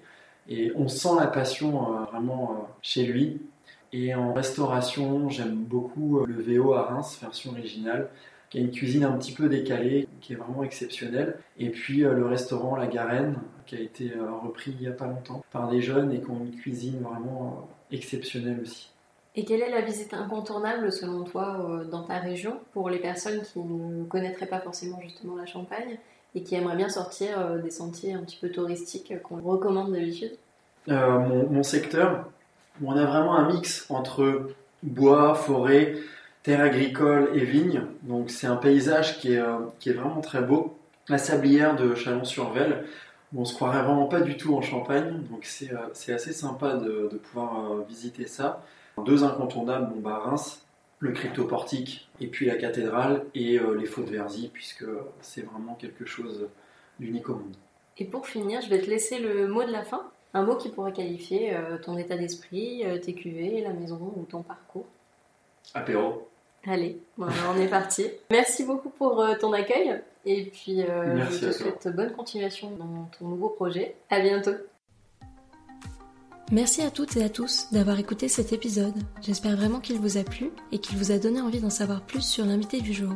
Et, 0.48 0.72
on 0.74 0.88
sent 0.88 1.16
la 1.20 1.28
passion 1.28 2.04
vraiment 2.10 2.68
chez 2.82 3.04
lui. 3.04 3.40
Et 3.92 4.14
en 4.14 4.32
restauration, 4.32 5.28
j'aime 5.28 5.56
beaucoup 5.56 6.20
euh, 6.20 6.26
le 6.26 6.40
VO 6.40 6.74
à 6.74 6.82
Reims, 6.82 7.18
version 7.20 7.50
originale, 7.50 8.08
qui 8.48 8.58
a 8.58 8.60
une 8.60 8.70
cuisine 8.70 9.04
un 9.04 9.12
petit 9.12 9.32
peu 9.32 9.48
décalée, 9.48 10.06
qui 10.20 10.32
est 10.32 10.36
vraiment 10.36 10.62
exceptionnelle. 10.62 11.38
Et 11.58 11.70
puis 11.70 12.04
euh, 12.04 12.14
le 12.14 12.26
restaurant 12.26 12.76
La 12.76 12.86
Garenne, 12.86 13.36
qui 13.70 13.76
a 13.76 13.80
été 13.80 14.12
euh, 14.16 14.33
repris 14.42 14.72
il 14.72 14.80
n'y 14.80 14.88
a 14.88 14.92
pas 14.92 15.06
longtemps 15.06 15.44
par 15.52 15.68
des 15.68 15.80
jeunes 15.80 16.12
et 16.12 16.20
qui 16.20 16.30
ont 16.30 16.40
une 16.44 16.56
cuisine 16.56 17.00
vraiment 17.00 17.68
exceptionnelle 17.92 18.59
aussi. 18.62 18.90
Et 19.37 19.44
quelle 19.44 19.62
est 19.62 19.70
la 19.70 19.80
visite 19.80 20.12
incontournable 20.12 20.90
selon 20.90 21.22
toi 21.22 21.85
dans 21.88 22.02
ta 22.02 22.18
région 22.18 22.59
pour 22.72 22.90
les 22.90 22.98
personnes 22.98 23.42
qui 23.42 23.61
ne 23.61 24.04
connaîtraient 24.04 24.46
pas 24.46 24.59
forcément 24.59 25.00
justement 25.00 25.37
la 25.37 25.46
Champagne 25.46 25.98
et 26.35 26.42
qui 26.42 26.56
aimeraient 26.56 26.76
bien 26.76 26.88
sortir 26.88 27.61
des 27.62 27.70
sentiers 27.70 28.12
un 28.12 28.22
petit 28.24 28.38
peu 28.40 28.50
touristiques 28.50 29.14
qu'on 29.22 29.40
recommande 29.40 29.92
d'habitude? 29.92 30.33
Mon, 30.88 31.48
mon, 31.48 31.62
secteur, 31.62 32.28
on 32.85 32.96
a 32.96 33.04
vraiment 33.04 33.37
un 33.37 33.52
mix 33.52 33.88
entre 33.88 34.50
bois, 34.83 35.35
forêt, 35.35 35.94
terre 36.42 36.61
agricole 36.61 37.30
et 37.35 37.44
vigne. 37.44 37.83
Donc 38.02 38.30
c'est 38.30 38.46
un 38.46 38.56
paysage 38.56 39.18
qui 39.18 39.35
est, 39.35 39.38
euh, 39.38 39.59
qui 39.78 39.90
est 39.90 39.94
vraiment 39.94 40.20
très 40.20 40.42
beau. 40.42 40.76
La 41.09 41.18
sablière 41.18 41.76
de 41.76 41.94
Chalon-sur-Velle, 41.94 42.85
on 43.37 43.45
se 43.45 43.55
croirait 43.55 43.83
vraiment 43.83 44.07
pas 44.07 44.21
du 44.21 44.37
tout 44.37 44.55
en 44.55 44.62
Champagne, 44.62 45.23
donc 45.31 45.45
c'est 45.45 45.73
euh, 45.73 46.14
assez 46.14 46.33
sympa 46.33 46.75
de, 46.75 47.09
pouvoir 47.23 47.73
euh, 47.73 47.85
visiter 47.88 48.27
ça. 48.27 48.64
Deux 49.05 49.25
incontournables, 49.25 49.93
bon, 49.95 50.01
bah, 50.01 50.21
Reims, 50.25 50.66
le 50.99 51.12
cryptoportique, 51.12 52.09
et 52.21 52.27
puis 52.27 52.47
la 52.47 52.57
cathédrale 52.57 53.25
et 53.35 53.59
les 53.59 53.87
faux 53.87 54.03
de 54.03 54.11
Verzy, 54.11 54.51
puisque 54.53 54.85
c'est 55.23 55.40
vraiment 55.40 55.75
quelque 55.75 56.05
chose 56.05 56.47
d'unique 56.99 57.31
au 57.31 57.37
monde. 57.37 57.57
Et 58.01 58.07
pour 58.07 58.27
finir, 58.27 58.62
je 58.62 58.71
vais 58.71 58.81
te 58.81 58.88
laisser 58.88 59.19
le 59.19 59.47
mot 59.47 59.62
de 59.62 59.71
la 59.71 59.85
fin. 59.85 60.03
Un 60.33 60.43
mot 60.43 60.57
qui 60.57 60.71
pourrait 60.71 60.93
qualifier 60.93 61.55
euh, 61.55 61.77
ton 61.79 61.99
état 61.99 62.16
d'esprit, 62.16 62.83
euh, 62.85 62.99
tes 62.99 63.14
cuvées, 63.14 63.61
la 63.61 63.73
maison 63.75 64.12
ou 64.16 64.25
ton 64.25 64.43
parcours 64.43 64.87
Apéro. 65.75 66.30
Allez, 66.66 67.01
on 67.18 67.59
est 67.59 67.68
parti. 67.68 68.07
Merci 68.31 68.64
beaucoup 68.64 68.90
pour 68.90 69.20
euh, 69.20 69.35
ton 69.40 69.53
accueil 69.53 70.01
et 70.27 70.44
puis 70.44 70.81
je 70.81 71.46
te 71.46 71.53
souhaite 71.53 71.88
bonne 71.94 72.12
continuation 72.12 72.70
dans 72.73 73.09
ton 73.18 73.29
nouveau 73.29 73.49
projet. 73.49 73.96
À 74.11 74.20
bientôt. 74.20 74.53
Merci 76.53 76.83
à 76.83 76.90
toutes 76.90 77.16
et 77.16 77.23
à 77.23 77.29
tous 77.29 77.68
d'avoir 77.70 78.01
écouté 78.01 78.27
cet 78.27 78.53
épisode. 78.53 78.94
J'espère 79.23 79.57
vraiment 79.57 79.79
qu'il 79.79 80.01
vous 80.01 80.18
a 80.18 80.25
plu 80.25 80.51
et 80.73 80.79
qu'il 80.79 80.99
vous 80.99 81.12
a 81.12 81.18
donné 81.18 81.40
envie 81.40 81.61
d'en 81.61 81.70
savoir 81.70 82.01
plus 82.01 82.23
sur 82.23 82.44
l'invité 82.44 82.81
du 82.81 82.92
jour. 82.92 83.14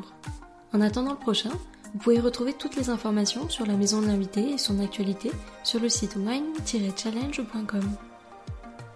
En 0.72 0.80
attendant 0.80 1.10
le 1.10 1.18
prochain, 1.18 1.50
vous 1.50 1.98
pouvez 1.98 2.20
retrouver 2.20 2.52
toutes 2.52 2.76
les 2.76 2.90
informations 2.90 3.48
sur 3.48 3.66
la 3.66 3.74
maison 3.74 4.00
de 4.00 4.06
l'invité 4.06 4.50
et 4.50 4.58
son 4.58 4.78
actualité 4.78 5.32
sur 5.64 5.80
le 5.80 5.88
site 5.88 6.14
wine-challenge.com. 6.14 7.90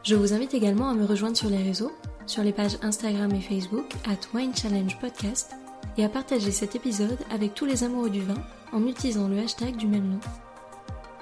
Je 0.05 0.15
vous 0.15 0.33
invite 0.33 0.55
également 0.55 0.89
à 0.89 0.95
me 0.95 1.05
rejoindre 1.05 1.37
sur 1.37 1.51
les 1.51 1.63
réseaux, 1.63 1.91
sur 2.29 2.43
les 2.43 2.53
pages 2.53 2.79
Instagram 2.83 3.33
et 3.35 3.41
Facebook 3.41 3.95
at 4.05 4.19
Wine 4.35 4.53
Podcast 5.01 5.55
et 5.97 6.05
à 6.05 6.09
partager 6.09 6.53
cet 6.53 6.77
épisode 6.77 7.19
avec 7.31 7.55
tous 7.55 7.65
les 7.65 7.85
amoureux 7.85 8.11
du 8.11 8.21
vin 8.21 8.41
en 8.73 8.87
utilisant 8.87 9.29
le 9.29 9.39
hashtag 9.39 9.77
du 9.77 9.87
même 9.87 10.09
nom. 10.09 10.21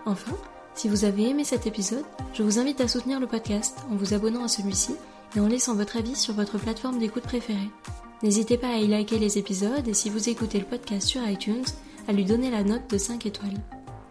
Enfin, 0.04 0.36
si 0.74 0.88
vous 0.88 1.04
avez 1.04 1.30
aimé 1.30 1.44
cet 1.44 1.66
épisode, 1.66 2.04
je 2.34 2.42
vous 2.42 2.58
invite 2.58 2.80
à 2.80 2.88
soutenir 2.88 3.20
le 3.20 3.26
podcast 3.26 3.78
en 3.90 3.96
vous 3.96 4.14
abonnant 4.14 4.44
à 4.44 4.48
celui-ci 4.48 4.94
et 5.34 5.40
en 5.40 5.46
laissant 5.46 5.74
votre 5.74 5.96
avis 5.96 6.16
sur 6.16 6.34
votre 6.34 6.58
plateforme 6.58 6.98
d'écoute 6.98 7.22
préférée. 7.22 7.70
N'hésitez 8.22 8.58
pas 8.58 8.68
à 8.68 8.78
y 8.78 8.86
liker 8.86 9.18
les 9.18 9.38
épisodes 9.38 9.86
et 9.86 9.94
si 9.94 10.10
vous 10.10 10.28
écoutez 10.28 10.58
le 10.58 10.66
podcast 10.66 11.06
sur 11.06 11.26
iTunes, 11.26 11.64
à 12.08 12.12
lui 12.12 12.24
donner 12.24 12.50
la 12.50 12.62
note 12.62 12.90
de 12.90 12.98
5 12.98 13.26
étoiles. 13.26 13.60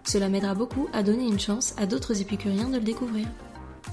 Cela 0.03 0.29
m'aidera 0.29 0.53
beaucoup 0.53 0.88
à 0.93 1.03
donner 1.03 1.25
une 1.25 1.39
chance 1.39 1.73
à 1.77 1.86
d'autres 1.86 2.21
épicuriens 2.21 2.69
de 2.69 2.77
le 2.77 2.84
découvrir. 2.84 3.27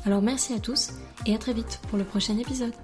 Alors 0.05 0.23
merci 0.23 0.53
à 0.55 0.59
tous 0.59 0.91
et 1.27 1.35
à 1.35 1.38
très 1.38 1.53
vite 1.53 1.81
pour 1.88 1.99
le 1.99 2.05
prochain 2.05 2.37
épisode. 2.38 2.75